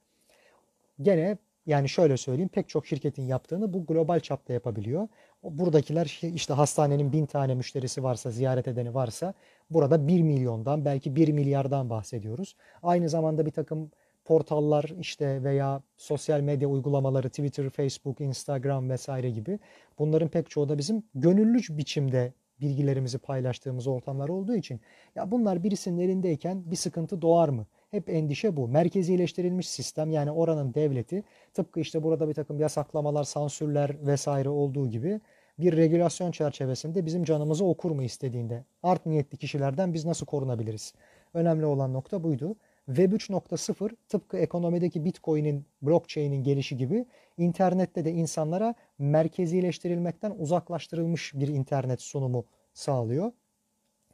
[1.03, 5.09] Gene yani şöyle söyleyeyim pek çok şirketin yaptığını bu global çapta yapabiliyor.
[5.43, 9.35] Buradakiler işte hastanenin bin tane müşterisi varsa, ziyaret edeni varsa
[9.71, 12.57] burada 1 milyondan belki 1 milyardan bahsediyoruz.
[12.83, 13.91] Aynı zamanda bir takım
[14.25, 19.59] portallar işte veya sosyal medya uygulamaları Twitter, Facebook, Instagram vesaire gibi
[19.99, 24.81] bunların pek çoğu da bizim gönüllü biçimde bilgilerimizi paylaştığımız ortamlar olduğu için
[25.15, 27.67] ya bunlar birisinin elindeyken bir sıkıntı doğar mı?
[27.93, 28.69] Hep endişe bu.
[28.69, 31.25] Merkezileştirilmiş sistem yani oranın devleti
[31.55, 35.21] tıpkı işte burada bir takım yasaklamalar, sansürler vesaire olduğu gibi
[35.59, 40.95] bir regülasyon çerçevesinde bizim canımızı okur mu istediğinde art niyetli kişilerden biz nasıl korunabiliriz?
[41.35, 42.57] Önemli olan nokta buydu.
[42.87, 47.07] Web 3.0 tıpkı ekonomideki Bitcoin'in, blockchain'in gelişi gibi
[47.39, 53.33] internette de insanlara merkezileştirilmekten uzaklaştırılmış bir internet sunumu sağlıyor.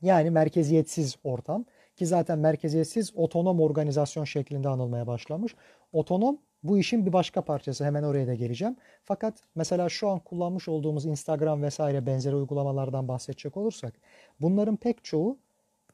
[0.02, 1.64] Yani merkeziyetsiz ortam
[1.98, 5.54] ki zaten merkeziyetsiz otonom organizasyon şeklinde anılmaya başlamış.
[5.92, 7.84] Otonom bu işin bir başka parçası.
[7.84, 8.76] Hemen oraya da geleceğim.
[9.04, 13.94] Fakat mesela şu an kullanmış olduğumuz Instagram vesaire benzeri uygulamalardan bahsedecek olursak
[14.40, 15.38] bunların pek çoğu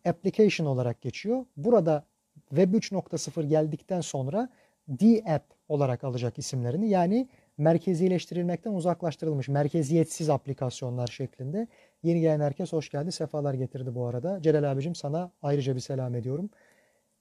[0.04, 1.44] application olarak geçiyor.
[1.56, 2.04] Burada
[2.48, 4.48] Web 3.0 geldikten sonra
[4.88, 6.88] D-App olarak alacak isimlerini.
[6.88, 11.68] Yani merkezileştirilmekten uzaklaştırılmış, merkeziyetsiz aplikasyonlar şeklinde.
[12.04, 14.42] Yeni gelen herkes hoş geldi, sefalar getirdi bu arada.
[14.42, 16.50] Celal abicim sana ayrıca bir selam ediyorum.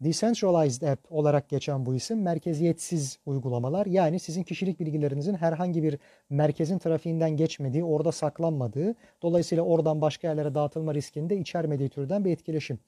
[0.01, 3.85] Decentralized App olarak geçen bu isim merkeziyetsiz uygulamalar.
[3.85, 10.55] Yani sizin kişilik bilgilerinizin herhangi bir merkezin trafiğinden geçmediği, orada saklanmadığı, dolayısıyla oradan başka yerlere
[10.55, 12.79] dağıtılma riskinde içermediği türden bir etkileşim.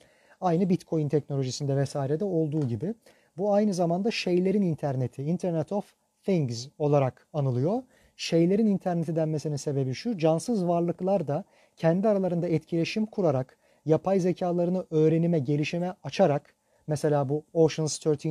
[0.41, 2.93] Aynı Bitcoin teknolojisinde vesairede olduğu gibi.
[3.37, 7.83] Bu aynı zamanda şeylerin interneti, Internet of Things olarak anılıyor.
[8.17, 11.43] Şeylerin interneti denmesinin sebebi şu, cansız varlıklar da
[11.77, 16.55] kendi aralarında etkileşim kurarak, yapay zekalarını öğrenime, gelişime açarak,
[16.87, 18.27] mesela bu Ocean's 13,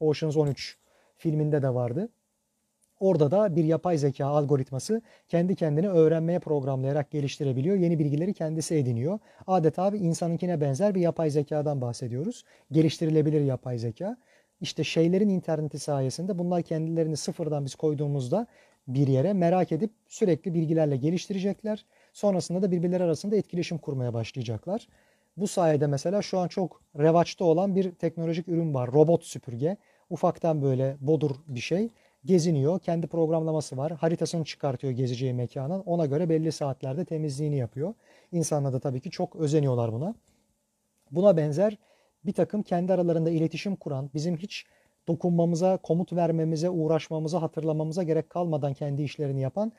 [0.00, 0.78] Ocean's 13
[1.16, 2.08] filminde de vardı.
[3.00, 7.76] Orada da bir yapay zeka algoritması kendi kendini öğrenmeye programlayarak geliştirebiliyor.
[7.76, 9.18] Yeni bilgileri kendisi ediniyor.
[9.46, 12.44] Adeta bir insanınkine benzer bir yapay zekadan bahsediyoruz.
[12.72, 14.16] Geliştirilebilir yapay zeka.
[14.60, 18.46] İşte şeylerin interneti sayesinde bunlar kendilerini sıfırdan biz koyduğumuzda
[18.88, 21.84] bir yere merak edip sürekli bilgilerle geliştirecekler.
[22.14, 24.88] Sonrasında da birbirleri arasında etkileşim kurmaya başlayacaklar.
[25.36, 28.92] Bu sayede mesela şu an çok revaçta olan bir teknolojik ürün var.
[28.92, 29.76] Robot süpürge.
[30.10, 31.88] Ufaktan böyle bodur bir şey.
[32.24, 32.80] Geziniyor.
[32.80, 33.92] Kendi programlaması var.
[33.92, 35.80] Haritasını çıkartıyor gezeceği mekanın.
[35.80, 37.94] Ona göre belli saatlerde temizliğini yapıyor.
[38.32, 40.14] İnsanlar da tabii ki çok özeniyorlar buna.
[41.10, 41.78] Buna benzer
[42.26, 44.66] bir takım kendi aralarında iletişim kuran, bizim hiç
[45.08, 49.72] dokunmamıza, komut vermemize, uğraşmamıza, hatırlamamıza gerek kalmadan kendi işlerini yapan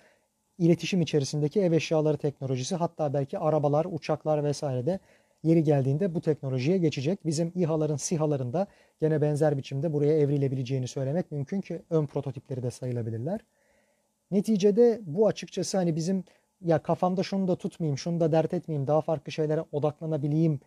[0.58, 5.00] iletişim içerisindeki ev eşyaları teknolojisi hatta belki arabalar, uçaklar vesaire de
[5.44, 7.26] yeri geldiğinde bu teknolojiye geçecek.
[7.26, 8.68] Bizim İHA'ların, SİHA'ların da
[9.02, 13.40] gene benzer biçimde buraya evrilebileceğini söylemek mümkün ki ön prototipleri de sayılabilirler.
[14.32, 16.24] Neticede bu açıkçası hani bizim
[16.62, 20.60] ya kafamda şunu da tutmayayım, şunu da dert etmeyeyim, daha farklı şeylere odaklanabileyim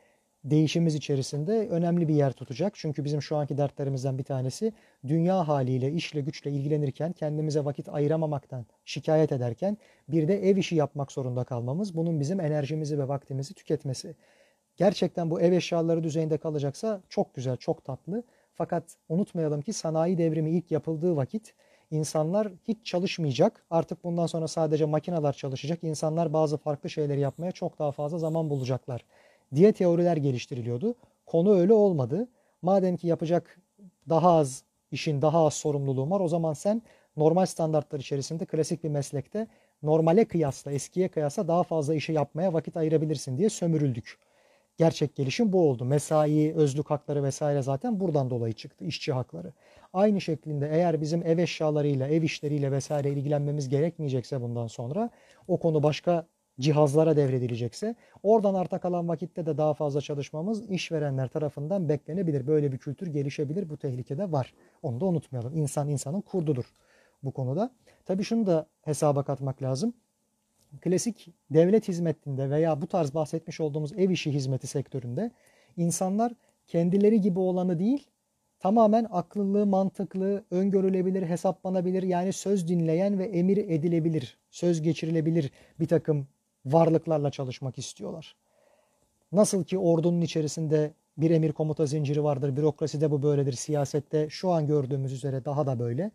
[0.44, 2.72] değişimiz içerisinde önemli bir yer tutacak.
[2.76, 4.72] Çünkü bizim şu anki dertlerimizden bir tanesi
[5.06, 9.76] dünya haliyle, işle güçle ilgilenirken kendimize vakit ayıramamaktan şikayet ederken
[10.08, 11.96] bir de ev işi yapmak zorunda kalmamız.
[11.96, 14.14] Bunun bizim enerjimizi ve vaktimizi tüketmesi.
[14.76, 18.22] Gerçekten bu ev eşyaları düzeyinde kalacaksa çok güzel, çok tatlı.
[18.54, 21.54] Fakat unutmayalım ki sanayi devrimi ilk yapıldığı vakit
[21.90, 23.64] insanlar hiç çalışmayacak.
[23.70, 25.84] Artık bundan sonra sadece makineler çalışacak.
[25.84, 29.04] İnsanlar bazı farklı şeyleri yapmaya çok daha fazla zaman bulacaklar
[29.54, 30.94] diye teoriler geliştiriliyordu.
[31.26, 32.28] Konu öyle olmadı.
[32.62, 33.58] Madem ki yapacak
[34.08, 36.82] daha az işin daha az sorumluluğun var o zaman sen
[37.16, 39.46] normal standartlar içerisinde klasik bir meslekte
[39.82, 44.18] normale kıyasla eskiye kıyasla daha fazla işi yapmaya vakit ayırabilirsin diye sömürüldük.
[44.76, 45.84] Gerçek gelişim bu oldu.
[45.84, 48.84] Mesai, özlük hakları vesaire zaten buradan dolayı çıktı.
[48.84, 49.52] işçi hakları.
[49.92, 55.10] Aynı şeklinde eğer bizim ev eşyalarıyla, ev işleriyle vesaire ilgilenmemiz gerekmeyecekse bundan sonra
[55.48, 56.26] o konu başka
[56.60, 62.46] cihazlara devredilecekse oradan arta kalan vakitte de daha fazla çalışmamız işverenler tarafından beklenebilir.
[62.46, 63.70] Böyle bir kültür gelişebilir.
[63.70, 64.54] Bu tehlike de var.
[64.82, 65.56] Onu da unutmayalım.
[65.56, 66.64] İnsan insanın kurdudur
[67.22, 67.70] bu konuda.
[68.04, 69.94] Tabii şunu da hesaba katmak lazım.
[70.80, 75.30] Klasik devlet hizmetinde veya bu tarz bahsetmiş olduğumuz ev işi hizmeti sektöründe
[75.76, 76.32] insanlar
[76.66, 78.06] kendileri gibi olanı değil
[78.60, 86.26] tamamen akıllı, mantıklı, öngörülebilir, hesaplanabilir yani söz dinleyen ve emir edilebilir, söz geçirilebilir bir takım
[86.72, 88.36] varlıklarla çalışmak istiyorlar.
[89.32, 94.66] Nasıl ki ordunun içerisinde bir emir komuta zinciri vardır, bürokraside bu böyledir, siyasette şu an
[94.66, 96.10] gördüğümüz üzere daha da böyle.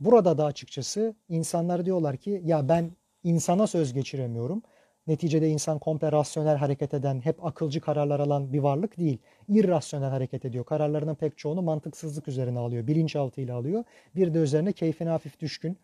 [0.00, 2.90] Burada da açıkçası insanlar diyorlar ki ya ben
[3.24, 4.62] insana söz geçiremiyorum.
[5.06, 9.18] Neticede insan komple rasyonel hareket eden, hep akılcı kararlar alan bir varlık değil.
[9.48, 10.64] İrrasyonel hareket ediyor.
[10.64, 13.84] Kararlarının pek çoğunu mantıksızlık üzerine alıyor, bilinçaltıyla alıyor.
[14.16, 15.76] Bir de üzerine keyfine hafif düşkün,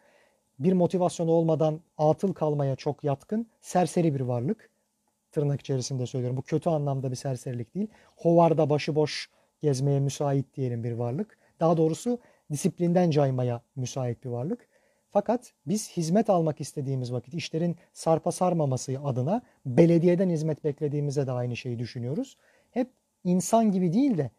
[0.59, 4.71] bir motivasyon olmadan atıl kalmaya çok yatkın, serseri bir varlık.
[5.33, 6.37] Tırnak içerisinde söylüyorum.
[6.37, 7.89] Bu kötü anlamda bir serserilik değil.
[8.17, 11.39] Hovarda başıboş gezmeye müsait diyelim bir varlık.
[11.61, 12.19] Daha doğrusu
[12.53, 14.69] disiplinden caymaya müsait bir varlık.
[15.11, 21.57] Fakat biz hizmet almak istediğimiz vakit işlerin sarpa sarmaması adına belediyeden hizmet beklediğimizde de aynı
[21.57, 22.37] şeyi düşünüyoruz.
[22.71, 22.91] Hep
[23.25, 24.31] insan gibi değil de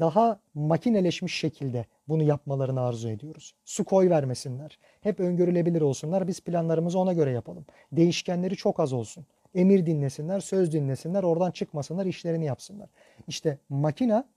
[0.00, 3.54] daha makineleşmiş şekilde bunu yapmalarını arzu ediyoruz.
[3.64, 4.78] Su koy vermesinler.
[5.00, 6.28] Hep öngörülebilir olsunlar.
[6.28, 7.66] Biz planlarımızı ona göre yapalım.
[7.92, 9.26] Değişkenleri çok az olsun.
[9.54, 12.88] Emir dinlesinler, söz dinlesinler, oradan çıkmasınlar, işlerini yapsınlar.
[13.28, 14.28] İşte makina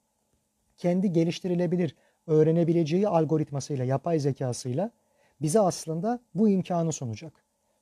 [0.77, 1.95] kendi geliştirilebilir,
[2.27, 4.91] öğrenebileceği algoritmasıyla, yapay zekasıyla
[5.41, 7.33] bize aslında bu imkanı sunacak.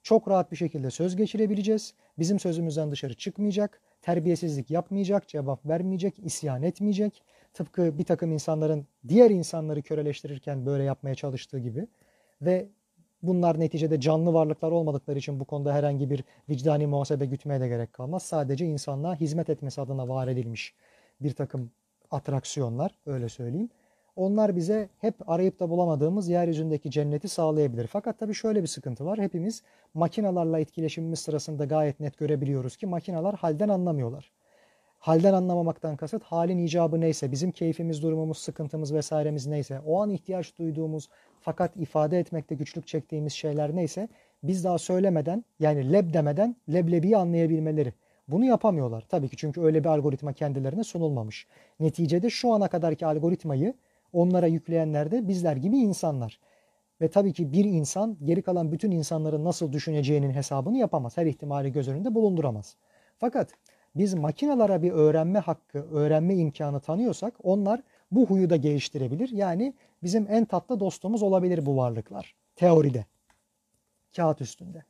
[0.03, 1.93] Çok rahat bir şekilde söz geçirebileceğiz.
[2.19, 7.23] Bizim sözümüzden dışarı çıkmayacak, terbiyesizlik yapmayacak, cevap vermeyecek, isyan etmeyecek
[7.57, 11.87] Tıpkı bir takım insanların diğer insanları köreleştirirken böyle yapmaya çalıştığı gibi
[12.41, 12.69] ve
[13.23, 17.93] bunlar neticede canlı varlıklar olmadıkları için bu konuda herhangi bir vicdani muhasebe gütmeye de gerek
[17.93, 18.23] kalmaz.
[18.23, 20.73] Sadece insanlığa hizmet etmesi adına var edilmiş
[21.21, 21.71] bir takım
[22.11, 23.69] atraksiyonlar öyle söyleyeyim.
[24.15, 27.87] Onlar bize hep arayıp da bulamadığımız yeryüzündeki cenneti sağlayabilir.
[27.87, 29.19] Fakat tabii şöyle bir sıkıntı var.
[29.19, 34.31] Hepimiz makinalarla etkileşimimiz sırasında gayet net görebiliyoruz ki makineler halden anlamıyorlar
[34.99, 40.57] halden anlamamaktan kasıt halin icabı neyse, bizim keyfimiz, durumumuz, sıkıntımız vesairemiz neyse, o an ihtiyaç
[40.57, 41.09] duyduğumuz
[41.41, 44.07] fakat ifade etmekte güçlük çektiğimiz şeyler neyse
[44.43, 47.93] biz daha söylemeden yani leb demeden leblebiyi anlayabilmeleri.
[48.27, 51.47] Bunu yapamıyorlar tabii ki çünkü öyle bir algoritma kendilerine sunulmamış.
[51.79, 53.73] Neticede şu ana kadarki algoritmayı
[54.13, 56.39] onlara yükleyenler de bizler gibi insanlar.
[57.01, 61.17] Ve tabii ki bir insan geri kalan bütün insanların nasıl düşüneceğinin hesabını yapamaz.
[61.17, 62.75] Her ihtimali göz önünde bulunduramaz.
[63.17, 63.49] Fakat
[63.97, 69.29] biz makinalara bir öğrenme hakkı, öğrenme imkanı tanıyorsak onlar bu huyu da geliştirebilir.
[69.29, 72.35] Yani bizim en tatlı dostumuz olabilir bu varlıklar.
[72.55, 73.05] Teoride.
[74.15, 74.83] Kağıt üstünde.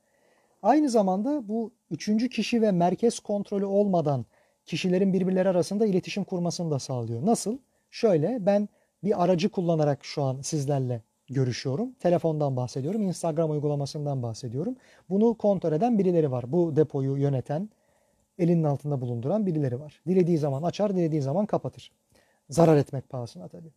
[0.62, 4.26] Aynı zamanda bu üçüncü kişi ve merkez kontrolü olmadan
[4.66, 7.26] kişilerin birbirleri arasında iletişim kurmasını da sağlıyor.
[7.26, 7.58] Nasıl?
[7.90, 8.68] Şöyle ben
[9.04, 11.92] bir aracı kullanarak şu an sizlerle görüşüyorum.
[11.92, 13.02] Telefondan bahsediyorum.
[13.02, 14.76] Instagram uygulamasından bahsediyorum.
[15.10, 16.52] Bunu kontrol eden birileri var.
[16.52, 17.70] Bu depoyu yöneten,
[18.38, 20.02] elinin altında bulunduran birileri var.
[20.06, 21.92] Dilediği zaman açar, dilediği zaman kapatır.
[22.50, 23.70] Zarar etmek pahasına tabii.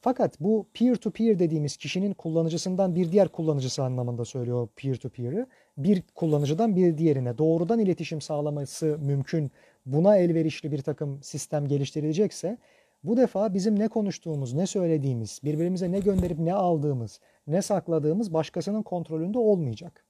[0.00, 5.08] Fakat bu peer to peer dediğimiz kişinin kullanıcısından bir diğer kullanıcısı anlamında söylüyor peer to
[5.08, 5.46] peer'ı.
[5.78, 9.50] Bir kullanıcıdan bir diğerine doğrudan iletişim sağlaması mümkün.
[9.86, 12.58] Buna elverişli bir takım sistem geliştirilecekse
[13.04, 18.82] Bu defa bizim ne konuştuğumuz, ne söylediğimiz, birbirimize ne gönderip ne aldığımız, ne sakladığımız başkasının
[18.82, 20.04] kontrolünde olmayacak.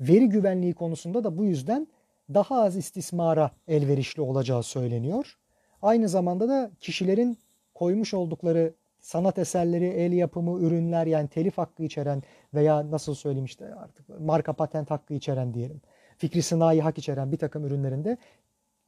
[0.00, 1.88] Veri güvenliği konusunda da bu yüzden
[2.34, 5.38] daha az istismara elverişli olacağı söyleniyor.
[5.82, 7.38] Aynı zamanda da kişilerin
[7.74, 12.22] koymuş oldukları sanat eserleri, el yapımı, ürünler yani telif hakkı içeren
[12.54, 15.80] veya nasıl söyleyeyim işte artık marka patent hakkı içeren diyelim.
[16.18, 18.16] Fikri sınai hak içeren bir takım ürünlerinde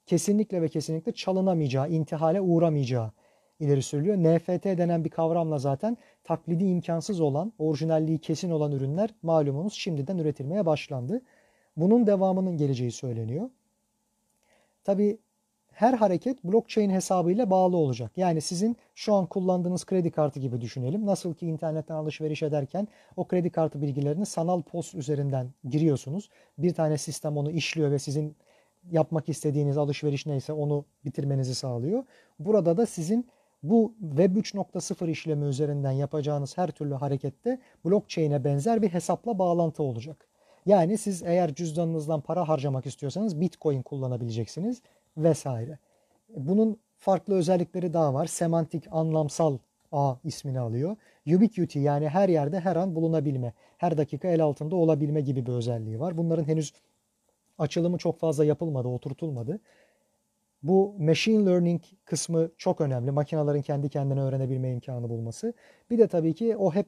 [0.06, 3.12] kesinlikle ve kesinlikle çalınamayacağı, intihale uğramayacağı
[3.60, 4.16] ileri sürülüyor.
[4.16, 10.66] NFT denen bir kavramla zaten taklidi imkansız olan, orijinalliği kesin olan ürünler malumunuz şimdiden üretilmeye
[10.66, 11.22] başlandı.
[11.76, 13.50] Bunun devamının geleceği söyleniyor.
[14.84, 15.18] Tabi
[15.74, 18.12] her hareket blockchain hesabıyla bağlı olacak.
[18.16, 21.06] Yani sizin şu an kullandığınız kredi kartı gibi düşünelim.
[21.06, 26.30] Nasıl ki internetten alışveriş ederken o kredi kartı bilgilerini sanal post üzerinden giriyorsunuz.
[26.58, 28.36] Bir tane sistem onu işliyor ve sizin
[28.92, 32.04] yapmak istediğiniz alışveriş neyse onu bitirmenizi sağlıyor.
[32.38, 33.26] Burada da sizin
[33.62, 40.28] bu Web 3.0 işlemi üzerinden yapacağınız her türlü harekette blockchain'e benzer bir hesapla bağlantı olacak.
[40.66, 44.82] Yani siz eğer cüzdanınızdan para harcamak istiyorsanız Bitcoin kullanabileceksiniz
[45.16, 45.78] vesaire.
[46.36, 48.26] Bunun farklı özellikleri daha var.
[48.26, 49.58] Semantik, anlamsal
[49.92, 50.96] ağ ismini alıyor.
[51.26, 56.00] Ubiquity yani her yerde her an bulunabilme, her dakika el altında olabilme gibi bir özelliği
[56.00, 56.16] var.
[56.18, 56.72] Bunların henüz
[57.58, 59.60] açılımı çok fazla yapılmadı, oturtulmadı.
[60.62, 63.10] Bu machine learning kısmı çok önemli.
[63.10, 65.54] Makinelerin kendi kendine öğrenebilme imkanı bulması.
[65.90, 66.86] Bir de tabii ki o hep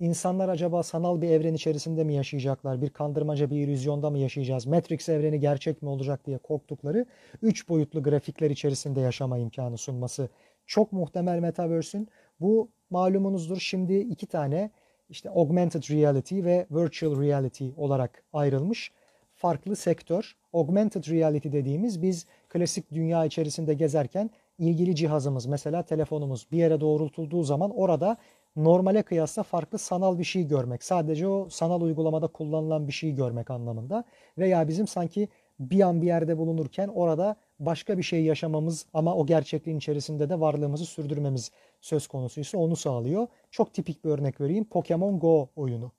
[0.00, 2.82] insanlar acaba sanal bir evren içerisinde mi yaşayacaklar?
[2.82, 4.66] Bir kandırmaca, bir illüzyonda mı yaşayacağız?
[4.66, 7.06] Matrix evreni gerçek mi olacak diye korktukları
[7.42, 10.28] 3 boyutlu grafikler içerisinde yaşama imkanı sunması
[10.66, 12.08] çok muhtemel Metaverse'ün.
[12.40, 14.70] Bu malumunuzdur şimdi iki tane
[15.08, 18.92] işte augmented reality ve virtual reality olarak ayrılmış
[19.34, 20.36] farklı sektör.
[20.52, 27.42] Augmented reality dediğimiz biz klasik dünya içerisinde gezerken ilgili cihazımız mesela telefonumuz bir yere doğrultulduğu
[27.42, 28.16] zaman orada
[28.56, 30.84] normale kıyasla farklı sanal bir şey görmek.
[30.84, 34.04] Sadece o sanal uygulamada kullanılan bir şey görmek anlamında.
[34.38, 35.28] Veya bizim sanki
[35.60, 40.40] bir an bir yerde bulunurken orada başka bir şey yaşamamız ama o gerçekliğin içerisinde de
[40.40, 41.50] varlığımızı sürdürmemiz
[41.80, 43.26] söz konusuysa onu sağlıyor.
[43.50, 44.64] Çok tipik bir örnek vereyim.
[44.64, 45.92] Pokemon Go oyunu.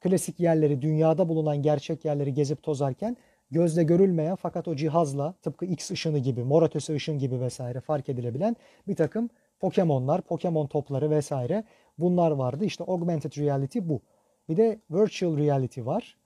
[0.00, 3.16] Klasik yerleri, dünyada bulunan gerçek yerleri gezip tozarken
[3.50, 8.08] gözle görülmeyen fakat o cihazla tıpkı X ışını gibi, mor ötesi ışın gibi vesaire fark
[8.08, 8.56] edilebilen
[8.88, 11.64] bir takım Pokemon'lar, Pokemon topları vesaire
[11.98, 12.64] bunlar vardı.
[12.64, 14.00] İşte augmented reality bu.
[14.48, 16.16] Bir de virtual reality var.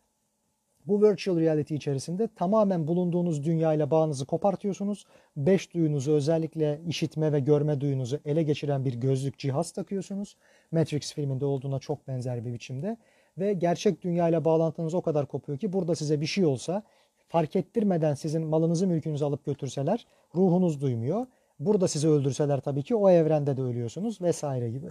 [0.86, 5.06] Bu virtual reality içerisinde tamamen bulunduğunuz dünyayla bağınızı kopartıyorsunuz.
[5.36, 10.36] Beş duyunuzu özellikle işitme ve görme duyunuzu ele geçiren bir gözlük cihaz takıyorsunuz.
[10.72, 12.96] Matrix filminde olduğuna çok benzer bir biçimde.
[13.38, 16.82] Ve gerçek dünyayla bağlantınız o kadar kopuyor ki burada size bir şey olsa
[17.28, 21.26] fark ettirmeden sizin malınızı mülkünüzü alıp götürseler ruhunuz duymuyor.
[21.60, 24.86] Burada sizi öldürseler tabii ki o evrende de ölüyorsunuz vesaire gibi.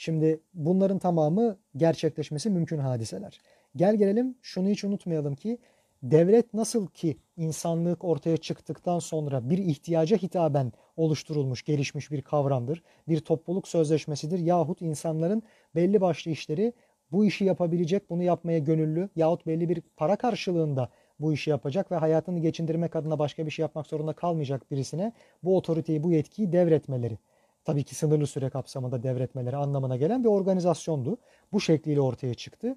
[0.00, 3.40] Şimdi bunların tamamı gerçekleşmesi mümkün hadiseler.
[3.76, 5.58] Gel gelelim şunu hiç unutmayalım ki
[6.02, 12.82] devlet nasıl ki insanlık ortaya çıktıktan sonra bir ihtiyaca hitaben oluşturulmuş, gelişmiş bir kavramdır.
[13.08, 15.42] Bir topluluk sözleşmesidir yahut insanların
[15.74, 16.72] belli başlı işleri
[17.12, 20.88] bu işi yapabilecek, bunu yapmaya gönüllü yahut belli bir para karşılığında
[21.20, 25.56] bu işi yapacak ve hayatını geçindirmek adına başka bir şey yapmak zorunda kalmayacak birisine bu
[25.56, 27.18] otoriteyi, bu yetkiyi devretmeleri.
[27.68, 31.18] Tabii ki sınırlı süre kapsamında devretmeleri anlamına gelen bir organizasyondu.
[31.52, 32.76] Bu şekliyle ortaya çıktı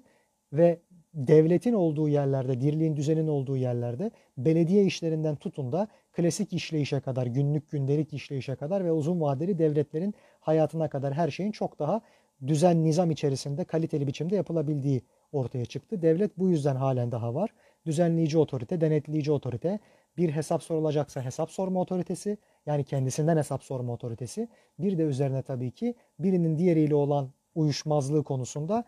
[0.52, 0.80] ve
[1.14, 7.70] devletin olduğu yerlerde, dirliğin düzenin olduğu yerlerde belediye işlerinden tutun da klasik işleyişe kadar, günlük
[7.70, 12.00] gündelik işleyişe kadar ve uzun vadeli devletlerin hayatına kadar her şeyin çok daha
[12.46, 16.02] düzen, nizam içerisinde kaliteli biçimde yapılabildiği ortaya çıktı.
[16.02, 17.50] Devlet bu yüzden halen daha var.
[17.86, 19.78] Düzenleyici otorite, denetleyici otorite,
[20.16, 24.48] bir hesap sorulacaksa hesap sorma otoritesi, yani kendisinden hesap sorma otoritesi.
[24.78, 28.84] Bir de üzerine tabii ki birinin diğeriyle olan uyuşmazlığı konusunda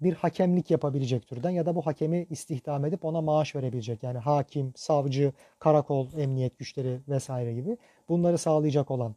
[0.00, 4.02] bir hakemlik yapabilecek türden ya da bu hakemi istihdam edip ona maaş verebilecek.
[4.02, 7.76] Yani hakim, savcı, karakol, emniyet güçleri vesaire gibi
[8.08, 9.14] bunları sağlayacak olan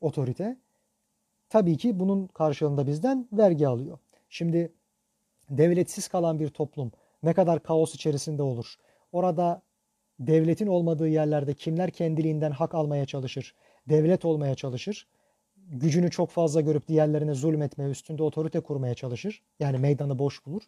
[0.00, 0.56] otorite
[1.48, 3.98] tabii ki bunun karşılığında bizden vergi alıyor.
[4.28, 4.72] Şimdi
[5.50, 6.92] devletsiz kalan bir toplum
[7.22, 8.74] ne kadar kaos içerisinde olur?
[9.12, 9.62] Orada
[10.20, 13.54] devletin olmadığı yerlerde kimler kendiliğinden hak almaya çalışır?
[13.88, 15.06] Devlet olmaya çalışır.
[15.56, 19.42] Gücünü çok fazla görüp diğerlerine zulmetmeye, üstünde otorite kurmaya çalışır.
[19.60, 20.62] Yani meydanı boş bulur.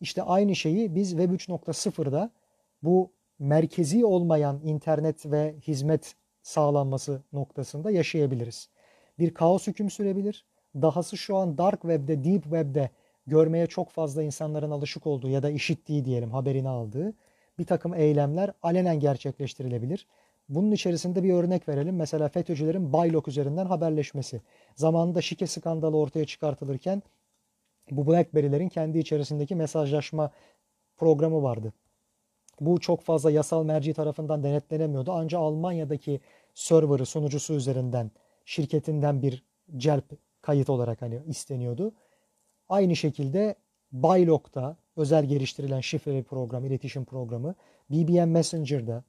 [0.00, 2.30] İşte aynı şeyi biz Web 3.0'da
[2.82, 8.68] bu merkezi olmayan internet ve hizmet sağlanması noktasında yaşayabiliriz
[9.18, 10.44] bir kaos hüküm sürebilir.
[10.74, 12.90] Dahası şu an dark web'de, deep web'de
[13.26, 17.14] görmeye çok fazla insanların alışık olduğu ya da işittiği diyelim haberini aldığı
[17.58, 20.06] bir takım eylemler alenen gerçekleştirilebilir.
[20.48, 21.96] Bunun içerisinde bir örnek verelim.
[21.96, 24.42] Mesela FETÖ'cülerin Baylok üzerinden haberleşmesi.
[24.74, 27.02] Zamanında şike skandalı ortaya çıkartılırken
[27.90, 30.30] bu BlackBerry'lerin kendi içerisindeki mesajlaşma
[30.96, 31.72] programı vardı.
[32.60, 35.12] Bu çok fazla yasal merci tarafından denetlenemiyordu.
[35.12, 36.20] Ancak Almanya'daki
[36.54, 38.10] server'ı sunucusu üzerinden
[38.44, 39.44] şirketinden bir
[39.76, 40.04] celp
[40.42, 41.92] kayıt olarak hani isteniyordu.
[42.68, 43.54] Aynı şekilde
[43.92, 47.54] Baylok'ta özel geliştirilen şifreli program, iletişim programı,
[47.90, 49.04] BBM Messenger'da,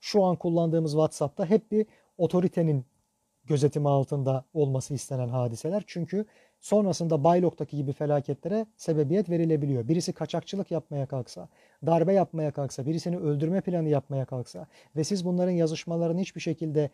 [0.00, 1.86] şu an kullandığımız WhatsApp'ta hep bir
[2.18, 2.84] otoritenin
[3.44, 5.84] gözetimi altında olması istenen hadiseler.
[5.86, 6.24] Çünkü
[6.60, 9.88] sonrasında Baylok'taki gibi felaketlere sebebiyet verilebiliyor.
[9.88, 11.48] Birisi kaçakçılık yapmaya kalksa,
[11.86, 16.90] darbe yapmaya kalksa, birisini öldürme planı yapmaya kalksa ve siz bunların yazışmalarını hiçbir şekilde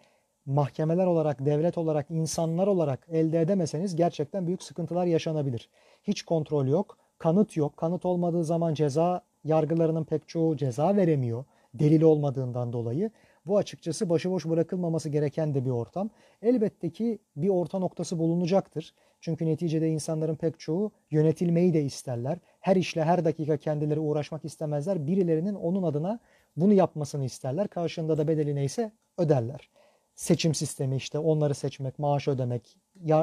[0.46, 5.68] mahkemeler olarak, devlet olarak, insanlar olarak elde edemeseniz gerçekten büyük sıkıntılar yaşanabilir.
[6.02, 7.76] Hiç kontrol yok, kanıt yok.
[7.76, 11.44] Kanıt olmadığı zaman ceza yargılarının pek çoğu ceza veremiyor
[11.74, 13.10] delil olmadığından dolayı.
[13.46, 16.10] Bu açıkçası başıboş bırakılmaması gereken de bir ortam.
[16.42, 18.94] Elbette ki bir orta noktası bulunacaktır.
[19.20, 22.38] Çünkü neticede insanların pek çoğu yönetilmeyi de isterler.
[22.60, 25.06] Her işle her dakika kendileri uğraşmak istemezler.
[25.06, 26.18] Birilerinin onun adına
[26.56, 27.68] bunu yapmasını isterler.
[27.68, 29.70] Karşında da bedeli neyse öderler.
[30.14, 32.76] Seçim sistemi işte onları seçmek, maaş ödemek,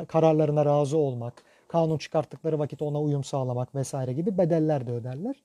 [0.08, 1.44] kararlarına razı olmak,
[1.74, 5.44] kanun çıkarttıkları vakit ona uyum sağlamak vesaire gibi bedeller de öderler.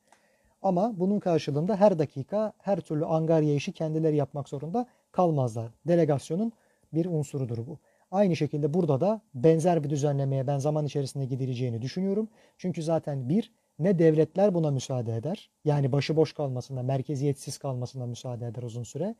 [0.62, 5.70] Ama bunun karşılığında her dakika her türlü angarya işi kendileri yapmak zorunda kalmazlar.
[5.86, 6.52] Delegasyonun
[6.92, 7.78] bir unsurudur bu.
[8.10, 12.28] Aynı şekilde burada da benzer bir düzenlemeye ben zaman içerisinde gidileceğini düşünüyorum.
[12.58, 15.50] Çünkü zaten bir, ne devletler buna müsaade eder.
[15.64, 19.14] Yani başıboş kalmasına, merkeziyetsiz kalmasına müsaade eder uzun süre.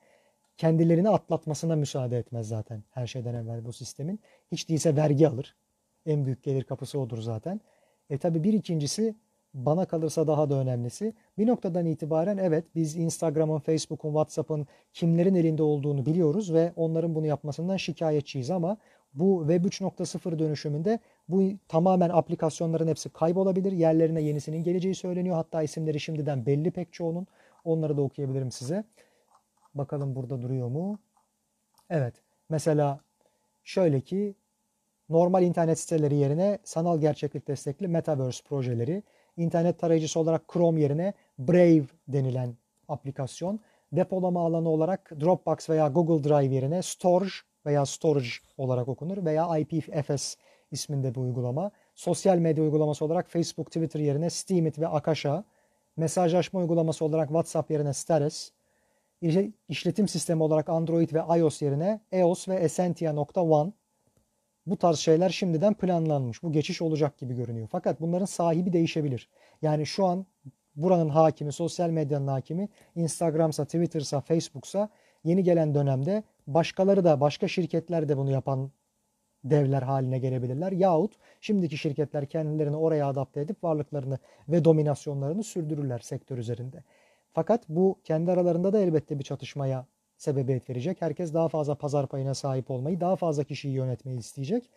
[0.56, 4.20] Kendilerini atlatmasına müsaade etmez zaten her şeyden evvel bu sistemin.
[4.52, 5.54] Hiç değilse vergi alır.
[6.08, 7.60] En büyük gelir kapısı odur zaten.
[8.10, 9.14] E tabi bir ikincisi
[9.54, 15.62] bana kalırsa daha da önemlisi bir noktadan itibaren evet biz Instagram'ın, Facebook'un, WhatsApp'ın kimlerin elinde
[15.62, 18.76] olduğunu biliyoruz ve onların bunu yapmasından şikayetçiyiz ama
[19.14, 20.98] bu Web 3.0 dönüşümünde
[21.28, 23.72] bu tamamen aplikasyonların hepsi kaybolabilir.
[23.72, 25.36] Yerlerine yenisinin geleceği söyleniyor.
[25.36, 27.26] Hatta isimleri şimdiden belli pek çoğunun.
[27.64, 28.84] Onları da okuyabilirim size.
[29.74, 30.98] Bakalım burada duruyor mu?
[31.90, 32.14] Evet.
[32.48, 33.00] Mesela
[33.64, 34.34] şöyle ki
[35.08, 39.02] normal internet siteleri yerine sanal gerçeklik destekli metaverse projeleri,
[39.36, 42.54] internet tarayıcısı olarak Chrome yerine Brave denilen
[42.88, 43.60] aplikasyon,
[43.92, 47.32] depolama alanı olarak Dropbox veya Google Drive yerine Storage
[47.66, 48.28] veya Storage
[48.58, 50.34] olarak okunur veya IPFS
[50.70, 51.70] isminde bir uygulama.
[51.94, 55.44] Sosyal medya uygulaması olarak Facebook, Twitter yerine Steemit ve Akasha.
[55.96, 58.50] Mesajlaşma uygulaması olarak WhatsApp yerine Status.
[59.68, 63.72] İşletim sistemi olarak Android ve iOS yerine EOS ve Essentia.one.
[64.70, 66.42] Bu tarz şeyler şimdiden planlanmış.
[66.42, 67.68] Bu geçiş olacak gibi görünüyor.
[67.72, 69.28] Fakat bunların sahibi değişebilir.
[69.62, 70.26] Yani şu an
[70.76, 74.88] buranın hakimi, sosyal medyanın hakimi Instagram'sa, Twitter'sa, Facebook'sa
[75.24, 78.70] yeni gelen dönemde başkaları da, başka şirketler de bunu yapan
[79.44, 80.72] devler haline gelebilirler.
[80.72, 86.84] Yahut şimdiki şirketler kendilerini oraya adapte edip varlıklarını ve dominasyonlarını sürdürürler sektör üzerinde.
[87.32, 89.86] Fakat bu kendi aralarında da elbette bir çatışmaya
[90.18, 91.02] sebebiyet verecek.
[91.02, 94.70] Herkes daha fazla pazar payına sahip olmayı, daha fazla kişiyi yönetmeyi isteyecek.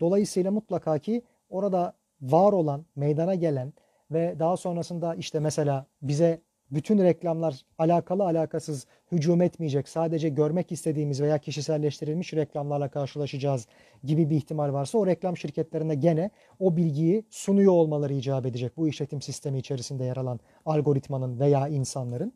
[0.00, 3.72] Dolayısıyla mutlaka ki orada var olan, meydana gelen
[4.10, 9.88] ve daha sonrasında işte mesela bize bütün reklamlar alakalı alakasız hücum etmeyecek.
[9.88, 13.66] Sadece görmek istediğimiz veya kişiselleştirilmiş reklamlarla karşılaşacağız
[14.04, 18.76] gibi bir ihtimal varsa o reklam şirketlerine gene o bilgiyi sunuyor olmaları icap edecek.
[18.76, 22.32] Bu işletim sistemi içerisinde yer alan algoritmanın veya insanların.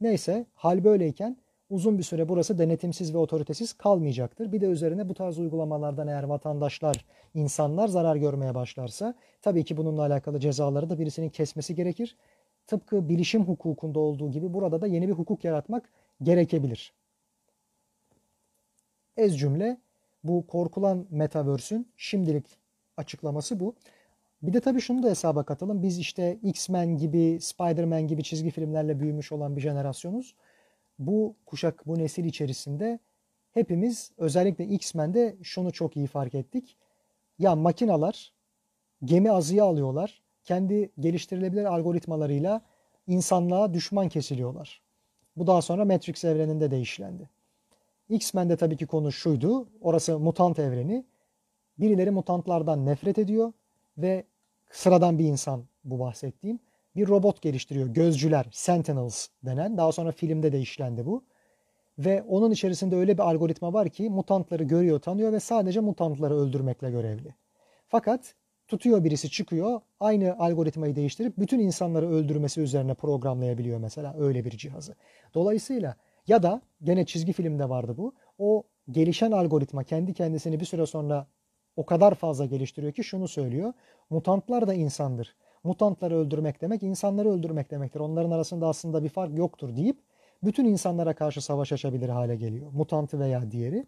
[0.00, 1.36] Neyse hal böyleyken
[1.70, 4.52] uzun bir süre burası denetimsiz ve otoritesiz kalmayacaktır.
[4.52, 7.04] Bir de üzerine bu tarz uygulamalardan eğer vatandaşlar,
[7.34, 12.16] insanlar zarar görmeye başlarsa tabii ki bununla alakalı cezaları da birisinin kesmesi gerekir.
[12.66, 15.88] Tıpkı bilişim hukukunda olduğu gibi burada da yeni bir hukuk yaratmak
[16.22, 16.92] gerekebilir.
[19.16, 19.80] Ez cümle
[20.24, 22.46] bu korkulan metaverse'ün şimdilik
[22.96, 23.74] açıklaması bu.
[24.42, 25.82] Bir de tabii şunu da hesaba katalım.
[25.82, 30.34] Biz işte X-Men gibi, Spider-Man gibi çizgi filmlerle büyümüş olan bir jenerasyonuz
[31.00, 32.98] bu kuşak, bu nesil içerisinde
[33.52, 36.76] hepimiz özellikle X-Men'de şunu çok iyi fark ettik.
[37.38, 38.32] Ya makinalar
[39.04, 40.22] gemi azıya alıyorlar.
[40.44, 42.62] Kendi geliştirilebilir algoritmalarıyla
[43.06, 44.82] insanlığa düşman kesiliyorlar.
[45.36, 47.30] Bu daha sonra Matrix evreninde de işlendi.
[48.08, 49.68] X-Men'de tabii ki konu şuydu.
[49.80, 51.04] Orası mutant evreni.
[51.78, 53.52] Birileri mutantlardan nefret ediyor
[53.98, 54.24] ve
[54.70, 56.58] sıradan bir insan bu bahsettiğim
[56.96, 57.86] bir robot geliştiriyor.
[57.86, 59.76] Gözcüler, Sentinels denen.
[59.76, 61.24] Daha sonra filmde de işlendi bu.
[61.98, 66.90] Ve onun içerisinde öyle bir algoritma var ki mutantları görüyor, tanıyor ve sadece mutantları öldürmekle
[66.90, 67.34] görevli.
[67.88, 68.34] Fakat
[68.68, 74.94] tutuyor birisi çıkıyor, aynı algoritmayı değiştirip bütün insanları öldürmesi üzerine programlayabiliyor mesela öyle bir cihazı.
[75.34, 78.14] Dolayısıyla Ya da gene çizgi filmde vardı bu.
[78.38, 81.26] O gelişen algoritma kendi kendisini bir süre sonra
[81.76, 83.72] o kadar fazla geliştiriyor ki şunu söylüyor.
[84.10, 85.36] Mutantlar da insandır.
[85.64, 88.00] Mutantları öldürmek demek insanları öldürmek demektir.
[88.00, 89.96] Onların arasında aslında bir fark yoktur deyip
[90.42, 92.72] bütün insanlara karşı savaş açabilir hale geliyor.
[92.72, 93.86] Mutantı veya diğeri.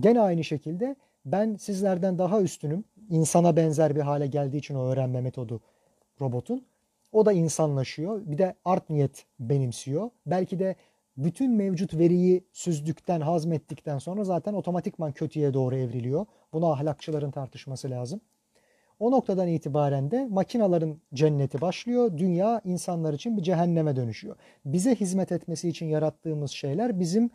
[0.00, 2.84] Gene aynı şekilde ben sizlerden daha üstünüm.
[3.10, 5.60] İnsana benzer bir hale geldiği için o öğrenme metodu
[6.20, 6.66] robotun.
[7.12, 8.22] O da insanlaşıyor.
[8.24, 10.10] Bir de art niyet benimsiyor.
[10.26, 10.76] Belki de
[11.16, 16.26] bütün mevcut veriyi süzdükten, hazmettikten sonra zaten otomatikman kötüye doğru evriliyor.
[16.52, 18.20] Bunu ahlakçıların tartışması lazım.
[18.98, 22.18] O noktadan itibaren de makinaların cenneti başlıyor.
[22.18, 24.36] Dünya insanlar için bir cehenneme dönüşüyor.
[24.64, 27.30] Bize hizmet etmesi için yarattığımız şeyler bizim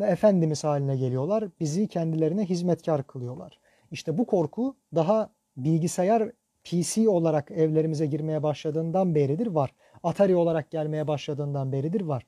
[0.00, 1.44] efendimiz haline geliyorlar.
[1.60, 3.58] Bizi kendilerine hizmetkar kılıyorlar.
[3.90, 6.30] İşte bu korku daha bilgisayar
[6.64, 9.74] PC olarak evlerimize girmeye başladığından beridir var.
[10.02, 12.26] Atari olarak gelmeye başladığından beridir var.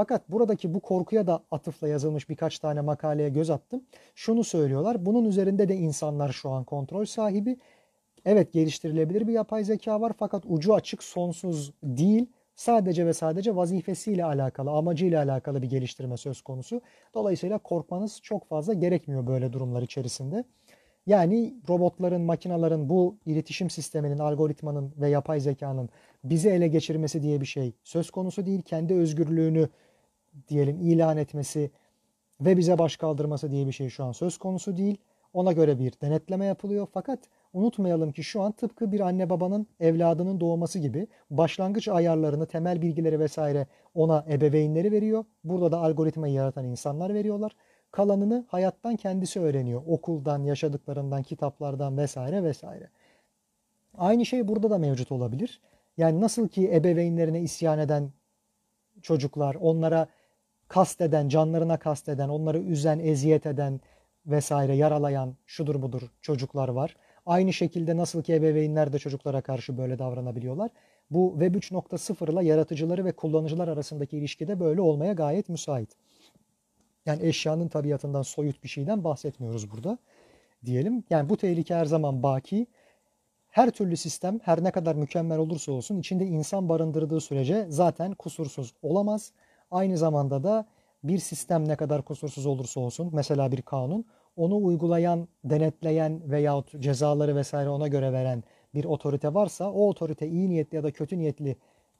[0.00, 3.82] Fakat buradaki bu korkuya da atıfla yazılmış birkaç tane makaleye göz attım.
[4.14, 5.06] Şunu söylüyorlar.
[5.06, 7.56] Bunun üzerinde de insanlar şu an kontrol sahibi.
[8.24, 12.26] Evet geliştirilebilir bir yapay zeka var fakat ucu açık sonsuz değil.
[12.54, 16.80] Sadece ve sadece vazifesiyle alakalı, amacıyla alakalı bir geliştirme söz konusu.
[17.14, 20.44] Dolayısıyla korkmanız çok fazla gerekmiyor böyle durumlar içerisinde.
[21.06, 25.88] Yani robotların, makinaların bu iletişim sisteminin, algoritmanın ve yapay zekanın
[26.24, 28.62] bizi ele geçirmesi diye bir şey söz konusu değil.
[28.62, 29.68] Kendi özgürlüğünü
[30.48, 31.70] diyelim ilan etmesi
[32.40, 34.96] ve bize baş kaldırması diye bir şey şu an söz konusu değil.
[35.32, 36.86] Ona göre bir denetleme yapılıyor.
[36.92, 37.18] Fakat
[37.52, 43.20] unutmayalım ki şu an tıpkı bir anne babanın evladının doğması gibi başlangıç ayarlarını, temel bilgileri
[43.20, 45.24] vesaire ona ebeveynleri veriyor.
[45.44, 47.52] Burada da algoritmayı yaratan insanlar veriyorlar.
[47.90, 49.82] Kalanını hayattan kendisi öğreniyor.
[49.86, 52.88] Okuldan, yaşadıklarından, kitaplardan vesaire vesaire.
[53.98, 55.60] Aynı şey burada da mevcut olabilir.
[55.96, 58.12] Yani nasıl ki ebeveynlerine isyan eden
[59.02, 60.06] çocuklar, onlara
[60.70, 63.80] kasteden, canlarına kasteden, onları üzen, eziyet eden
[64.26, 66.96] vesaire yaralayan şudur budur çocuklar var.
[67.26, 70.70] Aynı şekilde nasıl ki ebeveynler de çocuklara karşı böyle davranabiliyorlar.
[71.10, 75.96] Bu Web 3.0 ile yaratıcıları ve kullanıcılar arasındaki ilişkide böyle olmaya gayet müsait.
[77.06, 79.98] Yani eşyanın tabiatından soyut bir şeyden bahsetmiyoruz burada
[80.64, 81.04] diyelim.
[81.10, 82.66] Yani bu tehlike her zaman baki.
[83.48, 88.74] Her türlü sistem her ne kadar mükemmel olursa olsun içinde insan barındırdığı sürece zaten kusursuz
[88.82, 89.32] olamaz.
[89.70, 90.66] Aynı zamanda da
[91.04, 94.04] bir sistem ne kadar kusursuz olursa olsun mesela bir kanun
[94.36, 98.44] onu uygulayan, denetleyen veyahut cezaları vesaire ona göre veren
[98.74, 101.56] bir otorite varsa o otorite iyi niyetli ya da kötü niyetli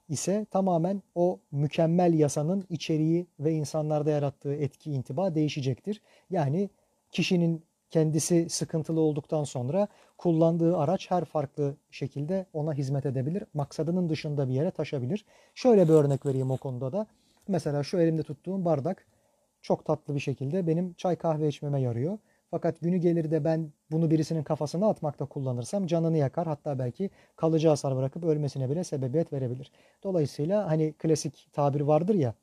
[0.09, 6.01] ise tamamen o mükemmel yasanın içeriği ve insanlarda yarattığı etki intiba değişecektir.
[6.29, 6.69] Yani
[7.11, 13.43] kişinin kendisi sıkıntılı olduktan sonra kullandığı araç her farklı şekilde ona hizmet edebilir.
[13.53, 15.25] Maksadının dışında bir yere taşabilir.
[15.55, 17.07] Şöyle bir örnek vereyim o konuda da.
[17.47, 19.05] Mesela şu elimde tuttuğum bardak
[19.61, 22.17] çok tatlı bir şekilde benim çay kahve içmeme yarıyor.
[22.51, 26.47] Fakat günü gelir de ben bunu birisinin kafasına atmakta kullanırsam canını yakar.
[26.47, 29.71] Hatta belki kalıcı hasar bırakıp ölmesine bile sebebiyet verebilir.
[30.03, 32.33] Dolayısıyla hani klasik tabir vardır ya